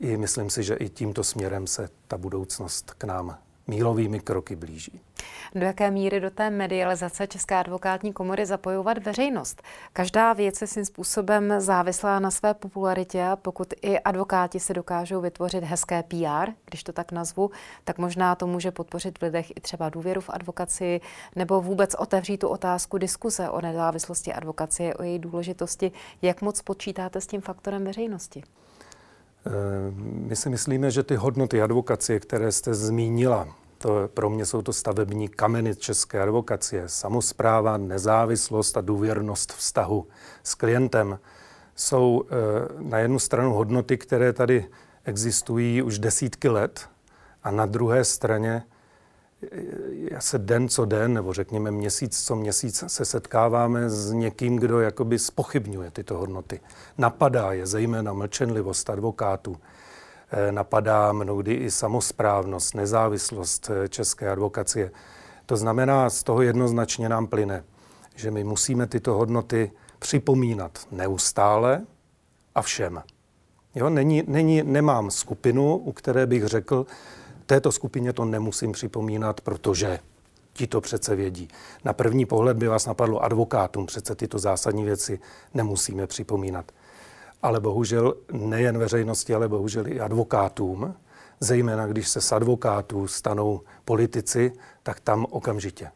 i 0.00 0.16
myslím 0.16 0.50
si, 0.50 0.62
že 0.62 0.74
i 0.74 0.88
tímto 0.88 1.24
směrem 1.24 1.66
se 1.66 1.88
ta 2.08 2.18
budoucnost 2.18 2.94
k 2.98 3.04
nám 3.04 3.38
mílovými 3.68 4.20
kroky 4.20 4.56
blíží. 4.56 5.00
Do 5.54 5.66
jaké 5.66 5.90
míry 5.90 6.20
do 6.20 6.30
té 6.30 6.50
medializace 6.50 7.26
České 7.26 7.54
advokátní 7.54 8.12
komory 8.12 8.46
zapojovat 8.46 8.98
veřejnost? 8.98 9.62
Každá 9.92 10.32
věc 10.32 10.60
je 10.60 10.66
svým 10.66 10.84
způsobem 10.84 11.54
závislá 11.58 12.18
na 12.18 12.30
své 12.30 12.54
popularitě 12.54 13.24
a 13.24 13.36
pokud 13.36 13.74
i 13.82 13.98
advokáti 13.98 14.60
si 14.60 14.74
dokážou 14.74 15.20
vytvořit 15.20 15.64
hezké 15.64 16.02
PR, 16.02 16.50
když 16.64 16.82
to 16.82 16.92
tak 16.92 17.12
nazvu, 17.12 17.50
tak 17.84 17.98
možná 17.98 18.34
to 18.34 18.46
může 18.46 18.70
podpořit 18.70 19.18
v 19.18 19.22
lidech 19.22 19.50
i 19.50 19.60
třeba 19.60 19.88
důvěru 19.88 20.20
v 20.20 20.30
advokaci 20.30 21.00
nebo 21.36 21.60
vůbec 21.60 21.94
otevřít 21.94 22.38
tu 22.38 22.48
otázku 22.48 22.98
diskuse 22.98 23.50
o 23.50 23.60
nezávislosti 23.60 24.32
advokacie, 24.32 24.94
o 24.94 25.02
její 25.02 25.18
důležitosti. 25.18 25.92
Jak 26.22 26.42
moc 26.42 26.62
počítáte 26.62 27.20
s 27.20 27.26
tím 27.26 27.40
faktorem 27.40 27.84
veřejnosti? 27.84 28.42
My 30.00 30.36
si 30.36 30.50
myslíme, 30.50 30.90
že 30.90 31.02
ty 31.02 31.16
hodnoty 31.16 31.62
advokacie, 31.62 32.20
které 32.20 32.52
jste 32.52 32.74
zmínila, 32.74 33.48
to 33.78 34.08
pro 34.14 34.30
mě 34.30 34.46
jsou 34.46 34.62
to 34.62 34.72
stavební 34.72 35.28
kameny 35.28 35.76
české 35.76 36.22
advokacie, 36.22 36.82
samozpráva, 36.86 37.76
nezávislost 37.76 38.76
a 38.76 38.80
důvěrnost 38.80 39.52
vztahu 39.52 40.06
s 40.42 40.54
klientem, 40.54 41.18
jsou 41.76 42.24
eh, 42.24 42.34
na 42.82 42.98
jednu 42.98 43.18
stranu 43.18 43.52
hodnoty, 43.52 43.98
které 43.98 44.32
tady 44.32 44.66
existují 45.04 45.82
už 45.82 45.98
desítky 45.98 46.48
let 46.48 46.88
a 47.42 47.50
na 47.50 47.66
druhé 47.66 48.04
straně 48.04 48.62
já 49.90 50.20
se 50.20 50.38
den 50.38 50.68
co 50.68 50.84
den, 50.84 51.14
nebo 51.14 51.32
řekněme 51.32 51.70
měsíc 51.70 52.24
co 52.24 52.36
měsíc 52.36 52.84
se 52.86 53.04
setkáváme 53.04 53.90
s 53.90 54.12
někým, 54.12 54.56
kdo 54.56 54.80
jakoby 54.80 55.18
spochybňuje 55.18 55.90
tyto 55.90 56.18
hodnoty. 56.18 56.60
Napadá 56.98 57.52
je 57.52 57.66
zejména 57.66 58.12
mlčenlivost 58.12 58.90
advokátů, 58.90 59.56
eh, 60.30 60.52
napadá 60.52 61.12
mnohdy 61.12 61.54
i 61.54 61.70
samozprávnost, 61.70 62.74
nezávislost 62.74 63.70
eh, 63.70 63.88
české 63.88 64.30
advokacie. 64.30 64.90
To 65.46 65.56
znamená, 65.56 66.10
z 66.10 66.22
toho 66.22 66.42
jednoznačně 66.42 67.08
nám 67.08 67.26
plyne, 67.26 67.64
že 68.14 68.30
my 68.30 68.44
musíme 68.44 68.86
tyto 68.86 69.14
hodnoty 69.14 69.70
připomínat 69.98 70.78
neustále 70.90 71.86
a 72.54 72.62
všem. 72.62 73.02
Jo, 73.74 73.90
není, 73.90 74.22
není, 74.26 74.62
nemám 74.62 75.10
skupinu, 75.10 75.76
u 75.76 75.92
které 75.92 76.26
bych 76.26 76.44
řekl, 76.44 76.86
této 77.48 77.72
skupině 77.72 78.12
to 78.12 78.24
nemusím 78.24 78.72
připomínat, 78.72 79.40
protože 79.40 79.98
ti 80.52 80.66
to 80.66 80.80
přece 80.80 81.16
vědí. 81.16 81.48
Na 81.84 81.92
první 81.92 82.26
pohled 82.26 82.56
by 82.56 82.68
vás 82.68 82.86
napadlo 82.86 83.22
advokátům, 83.22 83.86
přece 83.86 84.14
tyto 84.14 84.38
zásadní 84.38 84.84
věci 84.84 85.18
nemusíme 85.54 86.06
připomínat. 86.06 86.72
Ale 87.42 87.60
bohužel 87.60 88.14
nejen 88.32 88.78
veřejnosti, 88.78 89.34
ale 89.34 89.48
bohužel 89.48 89.86
i 89.86 90.00
advokátům, 90.00 90.94
zejména 91.40 91.86
když 91.86 92.08
se 92.08 92.20
s 92.20 92.32
advokátů 92.32 93.06
stanou 93.06 93.60
politici, 93.84 94.52
tak 94.82 95.00
tam 95.00 95.26
okamžitě 95.30 95.90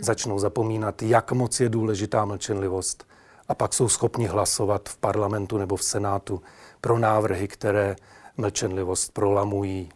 začnou 0.00 0.38
zapomínat, 0.38 1.02
jak 1.02 1.32
moc 1.32 1.60
je 1.60 1.68
důležitá 1.68 2.24
mlčenlivost. 2.24 3.06
A 3.48 3.54
pak 3.54 3.74
jsou 3.74 3.88
schopni 3.88 4.26
hlasovat 4.26 4.88
v 4.88 4.96
parlamentu 4.96 5.58
nebo 5.58 5.76
v 5.76 5.84
senátu 5.84 6.42
pro 6.80 6.98
návrhy, 6.98 7.48
které 7.48 7.96
mlčenlivost 8.36 9.12
prolamují, 9.12 9.88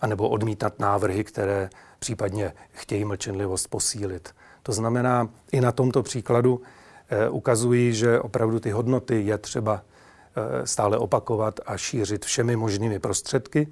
anebo 0.00 0.28
odmítat 0.28 0.78
návrhy, 0.78 1.24
které 1.24 1.70
případně 1.98 2.52
chtějí 2.72 3.04
mlčenlivost 3.04 3.68
posílit. 3.68 4.34
To 4.62 4.72
znamená, 4.72 5.28
i 5.52 5.60
na 5.60 5.72
tomto 5.72 6.02
příkladu 6.02 6.62
eh, 7.08 7.28
ukazují, 7.28 7.94
že 7.94 8.20
opravdu 8.20 8.60
ty 8.60 8.70
hodnoty 8.70 9.22
je 9.22 9.38
třeba 9.38 9.82
eh, 9.82 10.66
stále 10.66 10.98
opakovat 10.98 11.60
a 11.66 11.76
šířit 11.76 12.24
všemi 12.24 12.56
možnými 12.56 12.98
prostředky. 12.98 13.68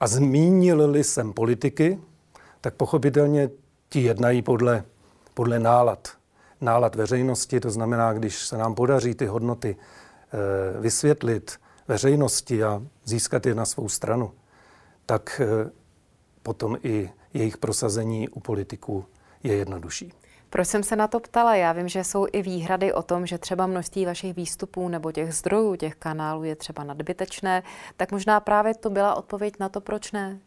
A 0.00 0.06
zmínil-li 0.06 1.04
jsem 1.04 1.32
politiky, 1.32 1.98
tak 2.60 2.74
pochopitelně 2.74 3.50
ti 3.88 4.00
jednají 4.00 4.42
podle, 4.42 4.84
podle 5.34 5.58
nálad. 5.58 6.08
Nálad 6.60 6.94
veřejnosti, 6.94 7.60
to 7.60 7.70
znamená, 7.70 8.12
když 8.12 8.38
se 8.38 8.58
nám 8.58 8.74
podaří 8.74 9.14
ty 9.14 9.26
hodnoty 9.26 9.76
eh, 9.76 10.80
vysvětlit 10.80 11.58
veřejnosti 11.88 12.64
a 12.64 12.82
získat 13.04 13.46
je 13.46 13.54
na 13.54 13.64
svou 13.64 13.88
stranu, 13.88 14.32
tak 15.10 15.40
eh, 15.40 15.70
potom 16.42 16.76
i 16.82 17.10
jejich 17.34 17.58
prosazení 17.58 18.28
u 18.28 18.40
politiků 18.40 19.04
je 19.42 19.56
jednodušší. 19.56 20.12
Proč 20.50 20.68
jsem 20.68 20.82
se 20.82 20.96
na 20.96 21.08
to 21.08 21.20
ptala? 21.20 21.54
Já 21.54 21.72
vím, 21.72 21.88
že 21.88 22.04
jsou 22.04 22.26
i 22.32 22.42
výhrady 22.42 22.92
o 22.92 23.02
tom, 23.02 23.26
že 23.26 23.38
třeba 23.38 23.66
množství 23.66 24.06
vašich 24.06 24.36
výstupů 24.36 24.88
nebo 24.88 25.12
těch 25.12 25.34
zdrojů, 25.34 25.76
těch 25.76 25.94
kanálů 25.94 26.44
je 26.44 26.56
třeba 26.56 26.84
nadbytečné, 26.84 27.62
tak 27.96 28.12
možná 28.12 28.40
právě 28.40 28.74
to 28.74 28.90
byla 28.90 29.14
odpověď 29.14 29.54
na 29.60 29.68
to, 29.68 29.80
proč 29.80 30.12
ne? 30.12 30.38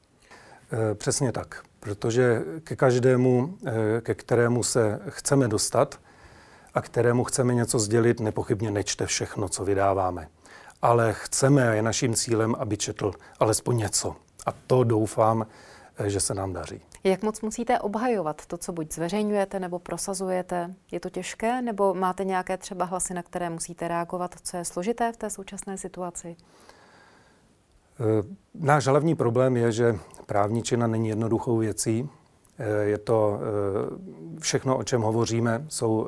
Eh, 0.72 0.96
přesně 0.96 1.32
tak, 1.32 1.64
protože 1.80 2.42
ke 2.64 2.76
každému, 2.76 3.58
eh, 3.66 4.02
ke 4.02 4.16
kterému 4.16 4.64
se 4.64 5.00
chceme 5.10 5.48
dostat 5.48 6.00
a 6.74 6.82
kterému 6.82 7.24
chceme 7.24 7.54
něco 7.54 7.80
sdělit, 7.80 8.20
nepochybně 8.20 8.72
nečte 8.72 9.06
všechno, 9.06 9.50
co 9.50 9.66
vydáváme. 9.66 10.28
Ale 10.82 11.14
chceme 11.14 11.70
a 11.70 11.74
je 11.74 11.82
naším 11.82 12.16
cílem, 12.16 12.56
aby 12.60 12.78
četl 12.78 13.14
alespoň 13.40 13.78
něco 13.78 14.16
A 14.46 14.52
to 14.68 14.84
doufám, 14.84 15.48
že 16.06 16.20
se 16.20 16.34
nám 16.34 16.54
daří. 16.54 16.82
Jak 17.04 17.24
moc 17.24 17.42
musíte 17.42 17.80
obhajovat 17.80 18.46
to, 18.46 18.58
co 18.58 18.74
buď 18.74 18.94
zveřejňujete 18.94 19.60
nebo 19.60 19.80
prosazujete? 19.80 20.74
Je 20.92 21.00
to 21.00 21.10
těžké, 21.10 21.62
nebo 21.62 21.94
máte 21.94 22.24
nějaké 22.24 22.58
třeba 22.58 22.86
hlasy, 22.86 23.14
na 23.14 23.24
které 23.24 23.50
musíte 23.50 23.88
reagovat, 23.88 24.36
co 24.44 24.58
je 24.58 24.66
složité 24.66 25.12
v 25.12 25.18
té 25.18 25.30
současné 25.30 25.78
situaci? 25.78 26.36
Eh, 28.00 28.24
náš 28.54 28.88
hlavní 28.88 29.16
problém 29.16 29.58
je, 29.58 29.72
že 29.72 29.96
právničina 30.26 30.88
není 30.88 31.10
jednoduchou 31.10 31.58
věcí. 31.58 32.10
Eh, 32.58 32.84
je 32.84 32.98
to 32.98 33.40
eh, 33.40 34.40
všechno, 34.40 34.78
o 34.78 34.84
čem 34.84 35.02
hovoříme, 35.02 35.66
jsou 35.68 36.08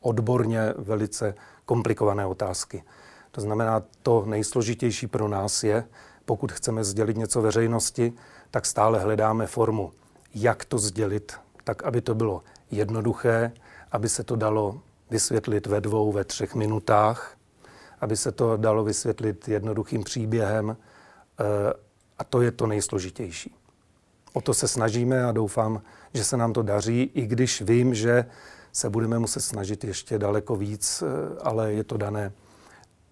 odborně 0.00 0.74
velice 0.78 1.34
komplikované 1.64 2.26
otázky. 2.26 2.82
To 3.30 3.40
znamená, 3.40 3.82
to 4.02 4.24
nejsložitější 4.26 5.06
pro 5.06 5.28
nás 5.28 5.64
je, 5.64 5.84
pokud 6.30 6.52
chceme 6.52 6.84
sdělit 6.84 7.16
něco 7.16 7.42
veřejnosti, 7.42 8.12
tak 8.50 8.66
stále 8.66 8.98
hledáme 9.00 9.46
formu, 9.46 9.92
jak 10.34 10.64
to 10.64 10.78
sdělit, 10.78 11.32
tak 11.64 11.82
aby 11.82 12.00
to 12.00 12.14
bylo 12.14 12.42
jednoduché, 12.70 13.52
aby 13.92 14.08
se 14.08 14.24
to 14.24 14.36
dalo 14.36 14.80
vysvětlit 15.10 15.66
ve 15.66 15.80
dvou, 15.80 16.12
ve 16.12 16.24
třech 16.24 16.54
minutách, 16.54 17.36
aby 18.00 18.16
se 18.16 18.32
to 18.32 18.56
dalo 18.56 18.84
vysvětlit 18.84 19.48
jednoduchým 19.48 20.04
příběhem. 20.04 20.76
Eh, 21.40 21.72
a 22.18 22.24
to 22.24 22.42
je 22.42 22.50
to 22.50 22.66
nejsložitější. 22.66 23.54
O 24.32 24.40
to 24.40 24.54
se 24.54 24.68
snažíme 24.68 25.24
a 25.24 25.32
doufám, 25.32 25.82
že 26.14 26.24
se 26.24 26.36
nám 26.36 26.52
to 26.52 26.62
daří, 26.62 27.10
i 27.14 27.26
když 27.26 27.62
vím, 27.62 27.94
že 27.94 28.24
se 28.72 28.90
budeme 28.90 29.18
muset 29.18 29.40
snažit 29.40 29.84
ještě 29.84 30.18
daleko 30.18 30.56
víc, 30.56 31.02
eh, 31.02 31.38
ale 31.42 31.72
je 31.72 31.84
to 31.84 31.96
dané 31.96 32.32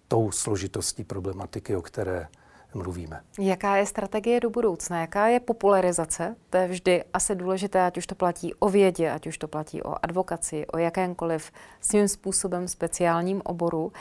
tou 0.07 0.31
složitostí 0.31 1.03
problematiky, 1.03 1.75
o 1.75 1.81
které 1.81 2.27
mluvíme. 2.73 3.21
Jaká 3.39 3.75
je 3.75 3.85
strategie 3.85 4.39
do 4.39 4.49
budoucna? 4.49 5.01
Jaká 5.01 5.27
je 5.27 5.39
popularizace? 5.39 6.35
To 6.49 6.57
je 6.57 6.67
vždy 6.67 7.03
asi 7.13 7.35
důležité, 7.35 7.85
ať 7.85 7.97
už 7.97 8.07
to 8.07 8.15
platí 8.15 8.53
o 8.53 8.69
vědě, 8.69 9.11
ať 9.11 9.27
už 9.27 9.37
to 9.37 9.47
platí 9.47 9.83
o 9.83 9.95
advokaci, 10.03 10.67
o 10.67 10.77
jakémkoliv 10.77 11.51
svým 11.81 12.07
způsobem 12.07 12.67
speciálním 12.67 13.41
oboru. 13.45 13.91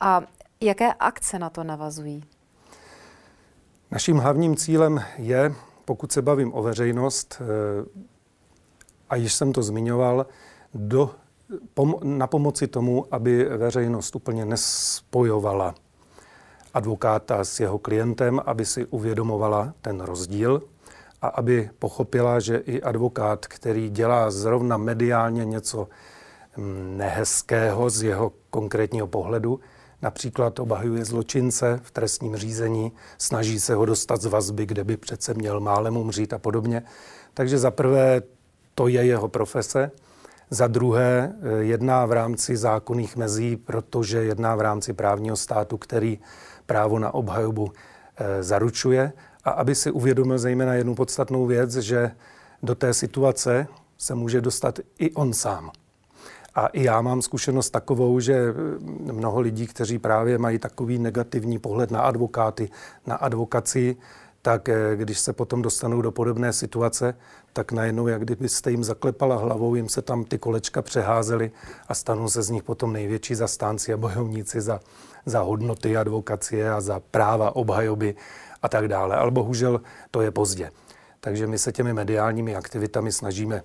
A 0.00 0.22
jaké 0.60 0.92
akce 0.92 1.38
na 1.38 1.50
to 1.50 1.64
navazují? 1.64 2.24
Naším 3.90 4.16
hlavním 4.16 4.56
cílem 4.56 5.00
je, 5.18 5.54
pokud 5.84 6.12
se 6.12 6.22
bavím 6.22 6.54
o 6.54 6.62
veřejnost, 6.62 7.42
eh, 7.42 8.04
a 9.10 9.16
již 9.16 9.34
jsem 9.34 9.52
to 9.52 9.62
zmiňoval, 9.62 10.26
do, 10.74 11.10
pom, 11.74 11.94
na 12.02 12.26
pomoci 12.26 12.66
tomu, 12.66 13.06
aby 13.10 13.44
veřejnost 13.44 14.16
úplně 14.16 14.44
nespojovala 14.44 15.74
advokáta 16.74 17.44
s 17.44 17.60
jeho 17.60 17.78
klientem, 17.78 18.40
aby 18.46 18.64
si 18.64 18.86
uvědomovala 18.86 19.74
ten 19.82 20.00
rozdíl 20.00 20.62
a 21.22 21.26
aby 21.28 21.70
pochopila, 21.78 22.40
že 22.40 22.56
i 22.56 22.82
advokát, 22.82 23.46
který 23.46 23.90
dělá 23.90 24.30
zrovna 24.30 24.76
mediálně 24.76 25.44
něco 25.44 25.88
mm, 26.56 26.94
nehezkého 26.96 27.90
z 27.90 28.02
jeho 28.02 28.32
konkrétního 28.50 29.06
pohledu, 29.06 29.60
například 30.02 30.58
obhajuje 30.58 31.04
zločince 31.04 31.80
v 31.82 31.90
trestním 31.90 32.36
řízení, 32.36 32.92
snaží 33.18 33.60
se 33.60 33.74
ho 33.74 33.84
dostat 33.84 34.22
z 34.22 34.26
vazby, 34.26 34.66
kde 34.66 34.84
by 34.84 34.96
přece 34.96 35.34
měl 35.34 35.60
málem 35.60 35.96
umřít 35.96 36.32
a 36.32 36.38
podobně. 36.38 36.82
Takže 37.34 37.58
za 37.58 37.70
prvé 37.70 38.22
to 38.74 38.88
je 38.88 39.04
jeho 39.04 39.28
profese, 39.28 39.90
za 40.50 40.66
druhé 40.66 41.32
eh, 41.32 41.62
jedná 41.62 42.06
v 42.06 42.12
rámci 42.12 42.56
zákonných 42.56 43.16
mezí, 43.16 43.56
protože 43.56 44.24
jedná 44.24 44.56
v 44.56 44.60
rámci 44.60 44.92
právního 44.92 45.36
státu, 45.36 45.78
který 45.78 46.18
právo 46.66 46.98
na 46.98 47.14
obhajobu 47.14 47.72
eh, 48.16 48.42
zaručuje 48.42 49.12
a 49.44 49.50
aby 49.50 49.74
si 49.74 49.90
uvědomil 49.90 50.38
zejména 50.38 50.74
jednu 50.74 50.94
podstatnou 50.94 51.46
věc, 51.46 51.76
že 51.76 52.10
do 52.62 52.74
té 52.74 52.94
situace 52.94 53.66
se 53.98 54.14
může 54.14 54.40
dostat 54.40 54.78
i 54.98 55.12
on 55.12 55.32
sám. 55.32 55.70
A 56.54 56.66
i 56.66 56.84
já 56.84 57.00
mám 57.00 57.22
zkušenost 57.22 57.70
takovou, 57.70 58.20
že 58.20 58.34
eh, 58.34 59.12
mnoho 59.12 59.40
lidí, 59.40 59.66
kteří 59.66 59.98
právě 59.98 60.38
mají 60.38 60.58
takový 60.58 60.98
negativní 60.98 61.58
pohled 61.58 61.90
na 61.90 62.00
advokáty, 62.00 62.70
na 63.06 63.16
advokaci, 63.16 63.96
tak 64.44 64.68
eh, 64.68 64.96
když 64.96 65.18
se 65.18 65.32
potom 65.32 65.62
dostanou 65.62 66.02
do 66.02 66.12
podobné 66.12 66.52
situace, 66.52 67.14
tak 67.52 67.72
najednou, 67.72 68.08
jak 68.08 68.22
kdybyste 68.22 68.70
jim 68.70 68.84
zaklepala 68.84 69.36
hlavou, 69.36 69.74
jim 69.74 69.88
se 69.88 70.02
tam 70.02 70.24
ty 70.24 70.38
kolečka 70.38 70.82
přeházely 70.82 71.50
a 71.88 71.94
stanou 71.94 72.28
se 72.28 72.42
z 72.42 72.50
nich 72.50 72.62
potom 72.62 72.92
největší 72.92 73.34
zastánci 73.34 73.92
a 73.92 73.96
bojovníci 73.96 74.60
za, 74.60 74.80
za 75.26 75.40
hodnoty 75.40 75.96
advokacie 75.96 76.70
a 76.70 76.80
za 76.80 77.00
práva 77.00 77.56
obhajoby 77.56 78.14
a 78.62 78.68
tak 78.68 78.88
dále. 78.88 79.16
Ale 79.16 79.30
bohužel 79.30 79.80
to 80.10 80.20
je 80.20 80.30
pozdě. 80.30 80.70
Takže 81.20 81.46
my 81.46 81.58
se 81.58 81.72
těmi 81.72 81.92
mediálními 81.92 82.56
aktivitami 82.56 83.12
snažíme 83.12 83.56
e, 83.56 83.62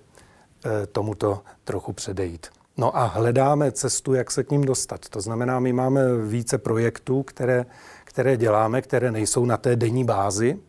tomuto 0.87 1.41
trochu 1.63 1.93
předejít. 1.93 2.47
No 2.77 2.97
a 2.97 3.05
hledáme 3.05 3.71
cestu, 3.71 4.13
jak 4.13 4.31
se 4.31 4.43
k 4.43 4.51
ním 4.51 4.61
dostat. 4.61 5.09
To 5.09 5.21
znamená, 5.21 5.59
my 5.59 5.73
máme 5.73 6.17
více 6.17 6.57
projektů, 6.57 7.23
které, 7.23 7.65
které 8.03 8.37
děláme, 8.37 8.81
které 8.81 9.11
nejsou 9.11 9.45
na 9.45 9.57
té 9.57 9.75
denní 9.75 10.03
bázi, 10.03 10.59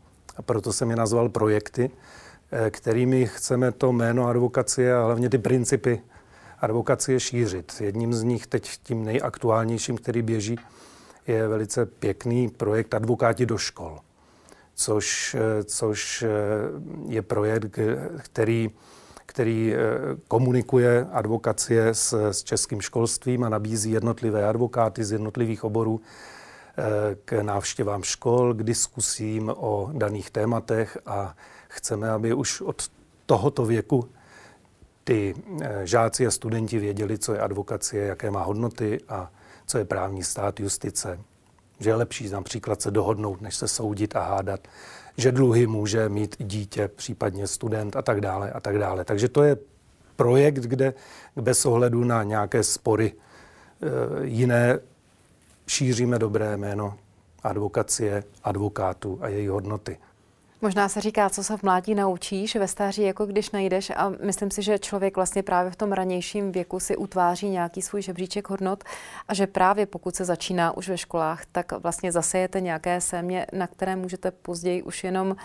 a 0.40 0.42
proto 0.42 0.72
jsem 0.72 0.90
je 0.90 0.96
nazval 0.96 1.28
projekty, 1.28 1.90
eh, 2.50 2.70
kterými 2.70 3.26
chceme 3.26 3.72
to 3.72 3.92
jméno 3.92 4.28
advokacie 4.28 4.94
a 4.94 5.04
hlavně 5.04 5.28
ty 5.28 5.38
principy 5.38 6.02
advokacie 6.58 7.20
šířit. 7.20 7.72
Jedním 7.80 8.14
z 8.14 8.22
nich 8.22 8.46
teď 8.46 8.70
tím 8.82 9.04
nejaktuálnějším, 9.04 9.96
který 9.96 10.22
běží, 10.22 10.56
je 11.26 11.48
velice 11.48 11.86
pěkný 11.86 12.48
projekt 12.48 12.94
Advokáti 12.94 13.46
do 13.46 13.58
škol, 13.58 13.98
což, 14.74 15.36
eh, 15.38 15.64
což 15.64 16.22
eh, 16.22 16.28
je 17.08 17.22
projekt, 17.22 17.78
který, 18.18 18.70
který 19.26 19.74
komunikuje 20.28 21.06
advokacie 21.12 21.94
s, 21.94 22.30
s 22.30 22.42
českým 22.42 22.80
školstvím 22.80 23.44
a 23.44 23.48
nabízí 23.48 23.90
jednotlivé 23.90 24.48
advokáty 24.48 25.04
z 25.04 25.12
jednotlivých 25.12 25.64
oborů 25.64 26.00
k 27.24 27.42
návštěvám 27.42 28.02
škol, 28.02 28.54
k 28.54 28.62
diskusím 28.62 29.52
o 29.56 29.90
daných 29.92 30.30
tématech 30.30 30.98
a 31.06 31.36
chceme, 31.68 32.10
aby 32.10 32.34
už 32.34 32.60
od 32.60 32.90
tohoto 33.26 33.64
věku 33.64 34.08
ty 35.04 35.34
eh, 35.62 35.86
žáci 35.86 36.26
a 36.26 36.30
studenti 36.30 36.78
věděli, 36.78 37.18
co 37.18 37.34
je 37.34 37.40
advokacie, 37.40 38.06
jaké 38.06 38.30
má 38.30 38.42
hodnoty 38.42 39.00
a 39.08 39.30
co 39.66 39.78
je 39.78 39.84
právní 39.84 40.22
stát, 40.22 40.60
justice. 40.60 41.20
Že 41.80 41.90
je 41.90 41.94
lepší 41.94 42.28
například 42.28 42.82
se 42.82 42.90
dohodnout, 42.90 43.40
než 43.40 43.56
se 43.56 43.68
soudit 43.68 44.16
a 44.16 44.20
hádat. 44.20 44.68
Že 45.16 45.32
dluhy 45.32 45.66
může 45.66 46.08
mít 46.08 46.36
dítě, 46.38 46.88
případně 46.88 47.46
student 47.46 47.96
a 47.96 48.02
tak 48.02 48.20
dále 48.20 48.52
a 48.52 48.60
tak 48.60 48.78
dále. 48.78 49.04
Takže 49.04 49.28
to 49.28 49.42
je 49.42 49.56
projekt, 50.16 50.64
kde 50.64 50.94
bez 51.36 51.66
ohledu 51.66 52.04
na 52.04 52.22
nějaké 52.22 52.62
spory 52.62 53.12
eh, 53.12 53.86
jiné 54.26 54.78
šíříme 55.70 56.18
dobré 56.18 56.56
jméno 56.56 56.94
advokacie, 57.42 58.24
advokátu 58.44 59.18
a 59.22 59.28
její 59.28 59.48
hodnoty. 59.48 59.98
Možná 60.62 60.88
se 60.88 61.00
říká, 61.00 61.30
co 61.30 61.44
se 61.44 61.56
v 61.56 61.62
mládí 61.62 61.94
naučíš, 61.94 62.56
ve 62.56 62.68
stáří 62.68 63.02
jako 63.02 63.26
když 63.26 63.50
najdeš 63.50 63.90
a 63.90 64.12
myslím 64.24 64.50
si, 64.50 64.62
že 64.62 64.78
člověk 64.78 65.16
vlastně 65.16 65.42
právě 65.42 65.70
v 65.70 65.76
tom 65.76 65.92
ranějším 65.92 66.52
věku 66.52 66.80
si 66.80 66.96
utváří 66.96 67.48
nějaký 67.48 67.82
svůj 67.82 68.02
žebříček 68.02 68.50
hodnot 68.50 68.84
a 69.28 69.34
že 69.34 69.46
právě 69.46 69.86
pokud 69.86 70.16
se 70.16 70.24
začíná 70.24 70.76
už 70.76 70.88
ve 70.88 70.98
školách, 70.98 71.46
tak 71.52 71.72
vlastně 71.72 72.12
zasejete 72.12 72.60
nějaké 72.60 73.00
sémě, 73.00 73.46
na 73.52 73.66
které 73.66 73.96
můžete 73.96 74.30
později 74.30 74.82
už 74.82 75.04
jenom 75.04 75.36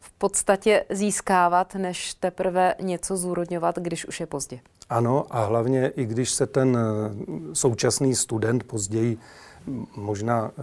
v 0.00 0.12
podstatě 0.12 0.84
získávat, 0.90 1.74
než 1.74 2.14
teprve 2.14 2.74
něco 2.80 3.16
zúrodňovat, 3.16 3.78
když 3.78 4.06
už 4.06 4.20
je 4.20 4.26
pozdě. 4.26 4.60
Ano 4.88 5.26
a 5.30 5.44
hlavně 5.44 5.88
i 5.88 6.06
když 6.06 6.30
se 6.30 6.46
ten 6.46 6.78
současný 7.52 8.14
student 8.14 8.64
později 8.64 9.18
možná 9.96 10.50
eh, 10.58 10.62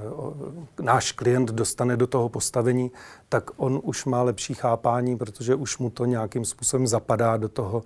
náš 0.81 1.11
klient 1.11 1.49
dostane 1.51 1.97
do 1.97 2.07
toho 2.07 2.29
postavení, 2.29 2.91
tak 3.29 3.51
on 3.57 3.79
už 3.83 4.05
má 4.05 4.23
lepší 4.23 4.53
chápání, 4.53 5.17
protože 5.17 5.55
už 5.55 5.77
mu 5.77 5.89
to 5.89 6.05
nějakým 6.05 6.45
způsobem 6.45 6.87
zapadá 6.87 7.37
do 7.37 7.49
toho, 7.49 7.83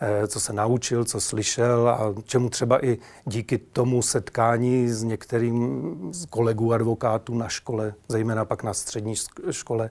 eh, 0.00 0.26
co 0.26 0.40
se 0.40 0.52
naučil, 0.52 1.04
co 1.04 1.20
slyšel 1.20 1.88
a 1.88 2.14
čemu 2.24 2.50
třeba 2.50 2.84
i 2.84 2.98
díky 3.24 3.58
tomu 3.58 4.02
setkání 4.02 4.88
s 4.88 5.02
některým 5.02 6.08
z 6.12 6.26
kolegů 6.26 6.72
advokátů 6.72 7.34
na 7.34 7.48
škole, 7.48 7.94
zejména 8.08 8.44
pak 8.44 8.62
na 8.62 8.74
střední 8.74 9.14
škole, 9.50 9.90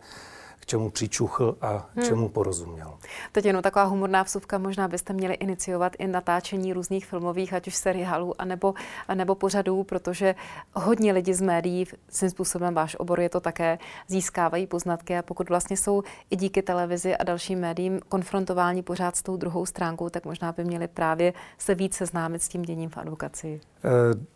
čemu 0.66 0.90
přičuchl 0.90 1.58
a 1.62 1.90
hmm. 1.96 2.06
čemu 2.06 2.30
porozuměl. 2.30 2.98
Teď 3.32 3.46
jenom 3.46 3.62
taková 3.62 3.86
humorná 3.86 4.24
vsuvka, 4.24 4.58
možná 4.58 4.88
byste 4.88 5.14
měli 5.14 5.34
iniciovat 5.34 5.94
i 6.00 6.08
natáčení 6.08 6.74
různých 6.74 7.06
filmových, 7.06 7.54
ať 7.54 7.68
už 7.68 7.76
seriálů, 7.76 8.42
anebo, 8.42 8.74
anebo 9.08 9.36
pořadů, 9.36 9.84
protože 9.84 10.36
hodně 10.74 11.14
lidí 11.14 11.34
z 11.34 11.42
médií, 11.42 11.86
svým 12.10 12.30
způsobem 12.30 12.74
váš 12.74 12.96
obor 12.96 13.20
je 13.20 13.30
to 13.30 13.40
také, 13.40 13.80
získávají 14.08 14.68
poznatky 14.68 15.18
a 15.18 15.22
pokud 15.22 15.50
vlastně 15.50 15.78
jsou 15.78 16.04
i 16.30 16.36
díky 16.36 16.62
televizi 16.62 17.16
a 17.16 17.24
dalším 17.24 17.60
médiím 17.60 18.00
konfrontováni 18.10 18.82
pořád 18.82 19.16
s 19.16 19.24
tou 19.24 19.38
druhou 19.38 19.66
stránkou, 19.66 20.10
tak 20.10 20.26
možná 20.26 20.52
by 20.52 20.64
měli 20.64 20.88
právě 20.88 21.34
se 21.58 21.76
víc 21.76 21.96
seznámit 21.96 22.44
s 22.44 22.48
tím 22.48 22.62
děním 22.62 22.90
v 22.90 22.98
advokaci. 22.98 23.62
Eh, 23.84 23.90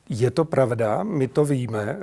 je 0.09 0.31
to 0.31 0.45
pravda, 0.45 1.03
my 1.03 1.27
to 1.27 1.45
víme. 1.45 1.97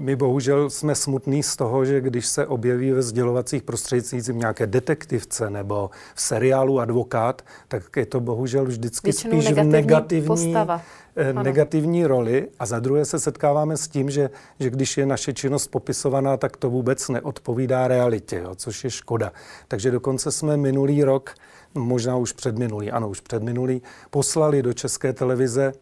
My 0.00 0.16
bohužel 0.16 0.70
jsme 0.70 0.94
smutní 0.94 1.42
z 1.42 1.56
toho, 1.56 1.84
že 1.84 2.00
když 2.00 2.26
se 2.26 2.46
objeví 2.46 2.90
ve 2.90 3.02
sdělovacích 3.02 3.62
prostředcích, 3.62 4.28
nějaké 4.28 4.66
detektivce 4.66 5.50
nebo 5.50 5.90
v 6.14 6.20
seriálu 6.22 6.80
Advokát, 6.80 7.42
tak 7.68 7.96
je 7.96 8.06
to 8.06 8.20
bohužel 8.20 8.64
vždycky 8.64 9.06
Většinou 9.06 9.32
spíš 9.32 9.44
negativní 9.44 9.72
negativní, 9.72 10.26
postava. 10.26 10.82
eh, 11.16 11.30
Ano. 11.30 11.42
negativní 11.42 12.06
roli. 12.06 12.48
A 12.58 12.66
za 12.66 12.78
druhé 12.80 13.04
se 13.04 13.20
setkáváme 13.20 13.76
s 13.76 13.88
tím, 13.88 14.10
že, 14.10 14.30
že 14.60 14.70
když 14.70 14.98
je 14.98 15.06
naše 15.06 15.32
činnost 15.32 15.66
popisovaná, 15.68 16.36
tak 16.36 16.56
to 16.56 16.70
vůbec 16.70 17.08
neodpovídá 17.08 17.88
realitě, 17.88 18.36
jo, 18.44 18.54
což 18.54 18.84
je 18.84 18.90
škoda. 18.90 19.32
Takže 19.68 19.90
dokonce 19.90 20.32
jsme 20.32 20.56
minulý 20.56 21.04
rok, 21.04 21.34
možná 21.74 22.16
už 22.16 22.32
předminulý, 22.32 22.90
ano, 22.90 23.08
už 23.08 23.20
předminulý, 23.20 23.82
poslali 24.10 24.62
do 24.62 24.72
České 24.72 25.12
televize 25.12 25.72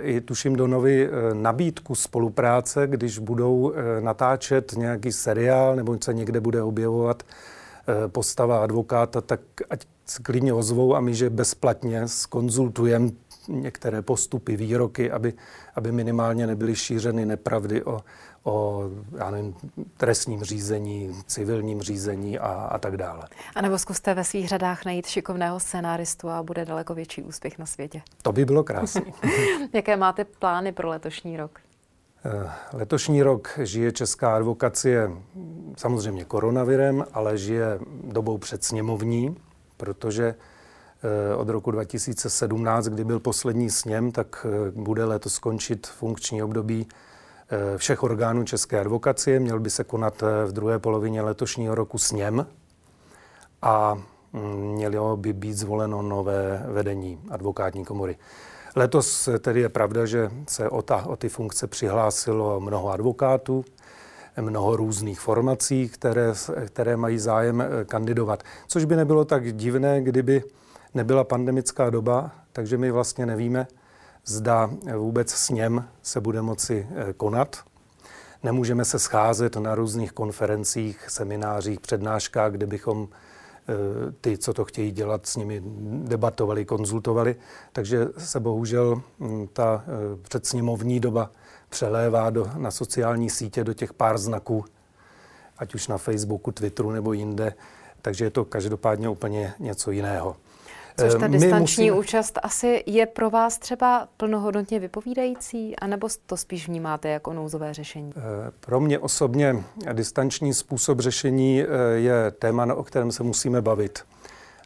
i 0.00 0.20
tuším 0.20 0.56
do 0.56 0.66
Novy 0.66 1.08
eh, 1.08 1.34
nabídku 1.34 1.94
spolupráce, 1.94 2.86
když 2.86 3.18
budou 3.18 3.72
eh, 3.72 4.00
natáčet 4.00 4.72
nějaký 4.72 5.12
seriál 5.12 5.76
nebo 5.76 5.98
se 6.00 6.14
někde 6.14 6.40
bude 6.40 6.62
objevovat 6.62 7.22
eh, 7.22 8.08
postava 8.08 8.62
advokáta, 8.62 9.20
tak 9.20 9.40
ať 9.70 9.86
se 10.06 10.22
klidně 10.22 10.52
ozvou 10.52 10.94
a 10.94 11.00
my, 11.00 11.14
že 11.14 11.30
bezplatně 11.30 12.08
skonzultujeme 12.08 13.10
některé 13.48 14.02
postupy, 14.02 14.56
výroky, 14.56 15.10
aby, 15.10 15.34
aby 15.74 15.92
minimálně 15.92 16.46
nebyly 16.46 16.76
šířeny 16.76 17.26
nepravdy 17.26 17.84
o, 17.84 18.00
o 18.46 18.84
já 19.18 19.30
nevím, 19.30 19.54
trestním 19.96 20.42
řízení, 20.42 21.22
civilním 21.26 21.82
řízení 21.82 22.38
a, 22.38 22.46
a 22.46 22.78
tak 22.78 22.96
dále. 22.96 23.22
A 23.54 23.60
nebo 23.62 23.78
zkuste 23.78 24.14
ve 24.14 24.24
svých 24.24 24.48
řadách 24.48 24.84
najít 24.84 25.06
šikovného 25.06 25.60
scénáristu 25.60 26.30
a 26.30 26.42
bude 26.42 26.64
daleko 26.64 26.94
větší 26.94 27.22
úspěch 27.22 27.58
na 27.58 27.66
světě. 27.66 28.02
To 28.22 28.32
by 28.32 28.44
bylo 28.44 28.64
krásné. 28.64 29.02
Jaké 29.72 29.96
máte 29.96 30.24
plány 30.24 30.72
pro 30.72 30.88
letošní 30.88 31.36
rok? 31.36 31.60
Eh, 32.24 32.50
Letošní 32.72 33.22
rok 33.22 33.58
žije 33.62 33.92
česká 33.92 34.36
advokacie 34.36 35.10
samozřejmě 35.76 36.24
koronavirem, 36.24 37.04
ale 37.12 37.38
žije 37.38 37.78
dobou 38.04 38.38
předsněmovní, 38.38 39.36
protože 39.76 40.34
eh, 41.32 41.34
od 41.34 41.48
roku 41.48 41.70
2017, 41.70 42.84
kdy 42.84 43.04
byl 43.04 43.20
poslední 43.20 43.70
sněm, 43.70 44.12
tak 44.12 44.46
eh, 44.46 44.70
bude 44.70 45.04
letos 45.04 45.34
skončit 45.34 45.86
funkční 45.86 46.42
období 46.42 46.88
všech 47.76 48.02
orgánů 48.02 48.44
české 48.44 48.80
advokacie. 48.80 49.40
Měl 49.40 49.60
by 49.60 49.70
se 49.70 49.84
konat 49.84 50.22
eh, 50.22 50.46
v 50.46 50.52
druhé 50.52 50.78
polovině 50.78 51.22
letošního 51.22 51.74
roku 51.74 51.98
sněm 51.98 52.46
a 53.62 53.94
mm, 54.32 54.40
mělo 54.72 55.16
by 55.16 55.32
být 55.32 55.54
zvoleno 55.54 56.02
nové 56.02 56.66
vedení 56.68 57.20
advokátní 57.30 57.84
komory. 57.84 58.16
Letos 58.76 59.28
tedy 59.38 59.60
je 59.60 59.68
pravda, 59.68 60.06
že 60.06 60.30
se 60.48 60.68
o, 60.68 60.82
ta, 60.82 61.06
o 61.06 61.16
ty 61.16 61.28
funkce 61.28 61.66
přihlásilo 61.66 62.60
mnoho 62.60 62.88
advokátů, 62.88 63.64
mnoho 64.40 64.76
různých 64.76 65.20
formací, 65.20 65.88
které, 65.88 66.32
které 66.66 66.96
mají 66.96 67.18
zájem 67.18 67.60
eh, 67.60 67.84
kandidovat. 67.84 68.42
Což 68.68 68.84
by 68.84 68.96
nebylo 68.96 69.24
tak 69.24 69.52
divné, 69.52 70.02
kdyby 70.02 70.42
nebyla 70.94 71.24
pandemická 71.24 71.90
doba, 71.90 72.30
takže 72.52 72.78
my 72.78 72.90
vlastně 72.90 73.26
nevíme, 73.26 73.66
zda 74.26 74.70
vůbec 74.96 75.30
s 75.30 75.50
něm 75.50 75.88
se 76.02 76.20
bude 76.20 76.42
moci 76.42 76.88
eh, 76.90 77.12
konat. 77.12 77.56
Nemůžeme 78.42 78.84
se 78.84 78.98
scházet 78.98 79.56
na 79.56 79.74
různých 79.74 80.12
konferencích, 80.12 81.10
seminářích, 81.10 81.80
přednáškách, 81.80 82.52
kde 82.52 82.66
bychom 82.66 83.08
eh, 83.08 84.12
ty, 84.20 84.38
co 84.38 84.54
to 84.54 84.64
chtějí 84.64 84.92
dělat, 84.92 85.26
s 85.26 85.36
nimi 85.36 85.62
debatovali, 86.04 86.64
konzultovali. 86.64 87.36
Takže 87.72 88.06
se 88.18 88.40
bohužel 88.40 89.02
mm, 89.18 89.48
ta 89.52 89.84
eh, 89.86 90.16
předsněmovní 90.22 91.00
doba 91.00 91.30
přelévá 91.68 92.30
do, 92.30 92.50
na 92.56 92.70
sociální 92.70 93.30
sítě 93.30 93.64
do 93.64 93.74
těch 93.74 93.92
pár 93.92 94.18
znaků, 94.18 94.64
ať 95.58 95.74
už 95.74 95.88
na 95.88 95.98
Facebooku, 95.98 96.52
Twitteru 96.52 96.90
nebo 96.90 97.12
jinde. 97.12 97.54
Takže 98.02 98.24
je 98.24 98.30
to 98.30 98.44
každopádně 98.44 99.08
úplně 99.08 99.54
něco 99.58 99.90
jiného. 99.90 100.36
Což 101.00 101.12
ta 101.14 101.24
Eh, 101.24 101.28
my 101.28 101.38
distanční 101.38 101.84
musíme- 101.90 102.00
účast 102.00 102.38
asi 102.42 102.82
je 102.86 103.06
pro 103.06 103.30
vás 103.30 103.58
třeba 103.58 104.08
plnohodnotně 104.16 104.78
vypovídající, 104.80 105.76
anebo 105.76 106.08
to 106.26 106.36
spíš 106.36 106.68
vnímáte 106.68 107.08
jako 107.08 107.32
nouzové 107.32 107.74
řešení? 107.74 108.12
Eh, 108.16 108.20
Pro 108.60 108.80
mě 108.80 108.98
osobně 108.98 109.64
distanční 109.92 110.54
způsob 110.54 111.00
řešení 111.00 111.62
eh, 111.62 111.66
je 111.94 112.30
téma, 112.30 112.74
o 112.74 112.84
kterém 112.84 113.12
se 113.12 113.22
musíme 113.22 113.62
bavit. 113.62 113.98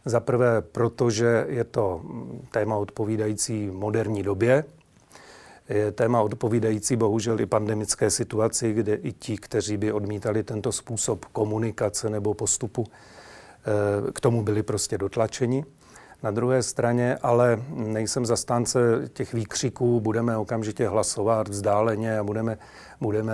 Za 0.05 0.19
prvé, 0.19 0.61
protože 0.61 1.45
je 1.49 1.63
to 1.63 2.01
mm, 2.03 2.47
téma 2.51 2.75
odpovídající 2.75 3.67
moderní 3.73 4.23
době, 4.23 4.63
je 5.69 5.91
téma 5.91 6.21
odpovídající 6.21 6.95
bohužel 6.95 7.39
i 7.39 7.45
pandemické 7.45 8.09
situaci, 8.09 8.73
kde 8.73 8.93
i 8.95 9.11
ti, 9.11 9.37
kteří 9.37 9.77
by 9.77 9.91
odmítali 9.91 10.43
tento 10.43 10.71
způsob 10.71 11.25
komunikace 11.25 12.09
nebo 12.09 12.33
postupu, 12.33 12.85
k 14.13 14.19
tomu 14.19 14.43
byli 14.43 14.63
prostě 14.63 14.97
dotlačeni. 14.97 15.65
Na 16.23 16.31
druhé 16.31 16.63
straně 16.63 17.17
ale 17.21 17.63
nejsem 17.69 18.25
zastánce 18.25 18.79
těch 19.13 19.33
výkřiků, 19.33 19.99
budeme 19.99 20.37
okamžitě 20.37 20.87
hlasovat 20.87 21.47
vzdáleně 21.47 22.19
a 22.19 22.23
budeme, 22.23 22.57
budeme 23.01 23.33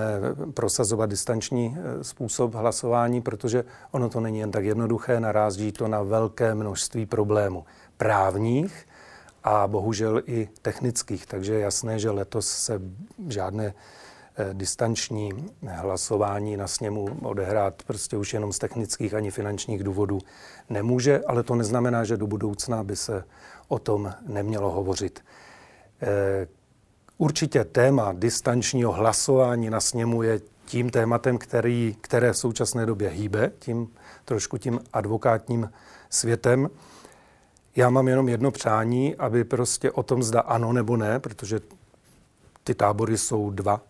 prosazovat 0.54 1.10
distanční 1.10 1.78
eh, 1.78 2.04
způsob 2.04 2.56
hlasování, 2.56 3.22
protože 3.22 3.64
ono 3.92 4.10
to 4.10 4.20
není 4.20 4.40
jen 4.40 4.52
tak 4.52 4.66
jednoduché, 4.66 5.20
naráží 5.20 5.72
to 5.72 5.88
na 5.88 6.02
velké 6.02 6.56
množství 6.56 7.06
problémů 7.06 7.66
právních 7.98 8.88
a 9.44 9.68
bohužel 9.68 10.22
i 10.26 10.50
technických. 10.62 11.26
Takže 11.26 11.54
je 11.54 11.60
jasné, 11.60 12.00
že 12.00 12.10
letos 12.10 12.48
se 12.48 12.82
žádné 13.28 13.74
distanční 14.54 15.32
hlasování 15.68 16.58
na 16.58 16.68
sněmu 16.68 17.08
odehrát 17.22 17.84
prostě 17.84 18.18
už 18.18 18.34
jenom 18.34 18.54
z 18.54 18.60
technických 18.60 19.14
ani 19.14 19.32
finančních 19.32 19.84
důvodů 19.84 20.20
nemůže, 20.70 21.22
ale 21.28 21.44
to 21.44 21.56
neznamená, 21.56 22.04
že 22.04 22.18
do 22.18 22.28
budoucna 22.28 22.84
by 22.84 22.96
se 22.96 23.24
o 23.68 23.80
tom 23.80 24.14
nemělo 24.28 24.72
hovořit. 24.72 25.24
Eh, 26.02 26.48
Určitě 27.18 27.64
téma 27.64 28.14
distančního 28.14 28.92
hlasování 28.92 29.70
na 29.70 29.80
sněmu 29.80 30.24
je 30.24 30.42
tím 30.66 30.90
tématem, 30.90 31.38
který, 31.38 31.96
které 32.02 32.34
v 32.34 32.38
současné 32.38 32.86
době 32.86 33.10
hýbe, 33.10 33.52
tím 33.60 33.88
trošku 34.26 34.58
tím 34.58 34.80
advokátním 34.94 35.72
světem. 36.10 36.70
Já 37.76 37.90
mám 37.90 38.08
jenom 38.08 38.30
jedno 38.30 38.52
přání, 38.52 39.16
aby 39.16 39.44
prostě 39.44 39.92
o 39.92 40.04
tom 40.04 40.24
zda 40.24 40.42
ano 40.42 40.74
nebo 40.74 40.98
ne, 40.98 41.20
protože 41.20 41.60
ty 42.64 42.76
tábory 42.76 43.18
jsou 43.18 43.50
dva, 43.50 43.82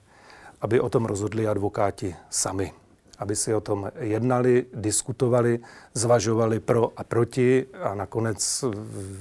aby 0.62 0.80
o 0.80 0.90
tom 0.90 1.06
rozhodli 1.06 1.48
advokáti 1.48 2.16
sami. 2.30 2.74
Aby 3.18 3.36
si 3.36 3.54
o 3.54 3.62
tom 3.62 3.92
jednali, 4.00 4.66
diskutovali, 4.74 5.60
zvažovali 5.94 6.60
pro 6.60 6.92
a 6.98 7.04
proti 7.04 7.66
a 7.82 7.96
nakonec 7.96 8.66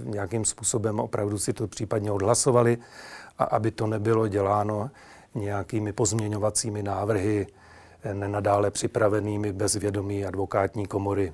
nějakým 0.05 0.45
způsobem 0.45 1.01
opravdu 1.01 1.39
si 1.39 1.53
to 1.53 1.67
případně 1.67 2.13
odhlasovali 2.13 2.79
a 3.39 3.45
aby 3.45 3.71
to 3.71 3.87
nebylo 3.87 4.29
děláno 4.29 4.91
nějakými 5.35 5.93
pozměňovacími 5.93 6.83
návrhy 6.83 7.47
nenadále 8.13 8.71
připravenými 8.71 9.53
bez 9.53 9.75
vědomí 9.75 10.25
advokátní 10.25 10.87
komory 10.87 11.33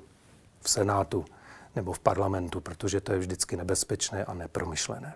v 0.61 0.69
Senátu 0.69 1.25
nebo 1.75 1.93
v 1.93 1.99
parlamentu, 1.99 2.61
protože 2.61 3.01
to 3.01 3.13
je 3.13 3.19
vždycky 3.19 3.57
nebezpečné 3.57 4.25
a 4.25 4.33
nepromyšlené. 4.33 5.13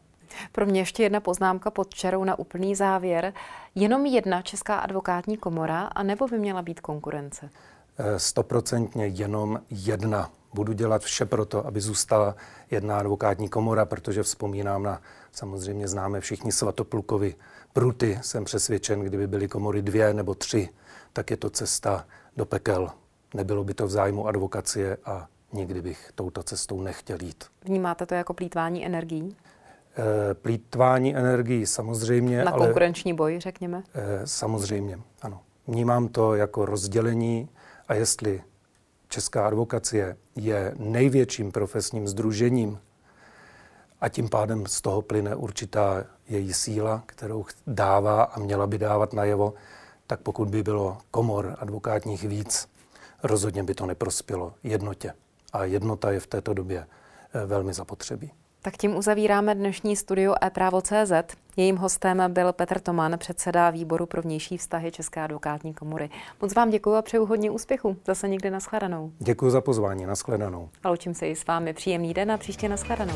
Pro 0.52 0.66
mě 0.66 0.82
ještě 0.82 1.04
jedna 1.04 1.20
poznámka 1.20 1.72
pod 1.72 1.94
čarou 1.94 2.24
na 2.24 2.40
úplný 2.40 2.76
závěr. 2.76 3.34
Jenom 3.76 4.06
jedna 4.06 4.42
česká 4.42 4.76
advokátní 4.78 5.38
komora, 5.38 5.82
anebo 5.82 6.28
by 6.28 6.40
měla 6.40 6.62
být 6.62 6.80
konkurence? 6.82 7.50
Eh, 7.98 8.20
Stoprocentně 8.20 9.08
jenom 9.08 9.62
jedna. 9.70 10.30
Budu 10.54 10.74
dělat 10.74 11.02
vše 11.02 11.26
pro 11.26 11.46
to, 11.46 11.68
aby 11.68 11.82
zůstala 11.82 12.36
jedna 12.72 13.00
advokátní 13.00 13.50
komora, 13.50 13.86
protože 13.86 14.24
vzpomínám 14.24 14.84
na, 14.84 15.02
samozřejmě 15.32 15.88
známe 15.88 16.20
všichni 16.22 16.52
Svatoplukovi 16.52 17.36
Pruty. 17.74 18.20
Jsem 18.22 18.46
přesvědčen, 18.46 19.00
kdyby 19.00 19.28
byly 19.28 19.48
komory 19.48 19.82
dvě 19.82 20.14
nebo 20.14 20.36
tři, 20.36 20.70
tak 21.14 21.32
je 21.32 21.38
to 21.38 21.50
cesta 21.50 22.06
do 22.38 22.46
pekel. 22.46 22.92
Nebylo 23.34 23.64
by 23.64 23.74
to 23.74 23.88
v 23.88 23.92
zájmu 23.92 24.28
advokacie 24.28 24.98
a 25.06 25.28
nikdy 25.54 25.82
bych 25.82 26.12
touto 26.16 26.44
cestou 26.44 26.82
nechtěl 26.82 27.18
jít. 27.22 27.44
Vnímáte 27.66 28.06
to 28.06 28.14
jako 28.16 28.34
plítvání 28.34 28.86
energií? 28.86 29.36
Eh, 29.98 30.34
Plítvání 30.34 31.16
energií 31.16 31.66
samozřejmě, 31.66 32.46
Na 32.46 32.52
ale... 32.52 32.66
konkurenční 32.66 33.14
boj, 33.14 33.40
řekněme? 33.40 33.84
Eh, 33.94 34.22
Samozřejmě, 34.26 35.00
ano. 35.22 35.42
Vnímám 35.68 36.08
to 36.08 36.36
jako 36.36 36.66
rozdělení 36.66 37.50
a 37.88 37.94
jestli 37.94 38.42
Česká 39.10 39.48
advokacie 39.48 40.18
je 40.36 40.74
největším 40.78 41.52
profesním 41.52 42.08
združením 42.08 42.80
a 44.02 44.10
tím 44.10 44.30
pádem 44.30 44.66
z 44.66 44.82
toho 44.82 45.02
plyne 45.02 45.36
určitá 45.36 46.06
její 46.30 46.54
síla, 46.54 47.04
kterou 47.06 47.46
dává 47.68 48.24
a 48.24 48.40
měla 48.40 48.68
by 48.68 48.78
dávat 48.78 49.14
najevo, 49.14 49.54
tak 50.08 50.20
pokud 50.20 50.50
by 50.50 50.64
bylo 50.64 50.98
komor 51.12 51.56
advokátních 51.60 52.24
víc, 52.24 52.68
rozhodně 53.24 53.64
by 53.64 53.74
to 53.76 53.86
neprospělo 53.86 54.54
jednotě. 54.64 55.14
A 55.54 55.64
jednota 55.64 56.12
je 56.12 56.20
v 56.20 56.28
této 56.28 56.54
době 56.54 56.88
eh, 57.34 57.46
velmi 57.46 57.74
zapotřebí. 57.74 58.32
Tak 58.68 58.78
tím 58.78 58.96
uzavíráme 58.96 59.56
dnešní 59.56 59.96
studio 59.96 60.36
e-právo.cz. 60.44 61.36
Jejím 61.58 61.78
hostem 61.78 62.24
byl 62.28 62.54
Petr 62.54 62.80
Toman, 62.80 63.18
předseda 63.18 63.70
výboru 63.70 64.06
pro 64.06 64.22
vnější 64.22 64.58
vztahy 64.58 64.92
České 64.92 65.22
advokátní 65.22 65.74
komory. 65.74 66.10
Moc 66.42 66.56
vám 66.56 66.70
děkuji 66.70 66.96
a 66.96 67.02
přeju 67.02 67.26
hodně 67.26 67.52
úspěchu. 67.52 67.98
Zase 68.08 68.28
někdy 68.28 68.50
nashledanou. 68.50 69.12
Děkuji 69.20 69.50
za 69.50 69.62
pozvání, 69.62 70.06
nashledanou. 70.06 70.70
A 70.84 70.90
loučím 70.90 71.14
se 71.14 71.28
i 71.28 71.36
s 71.36 71.46
vámi. 71.46 71.74
Příjemný 71.74 72.14
den 72.14 72.32
a 72.32 72.38
příště 72.38 72.70
nashledanou. 72.70 73.16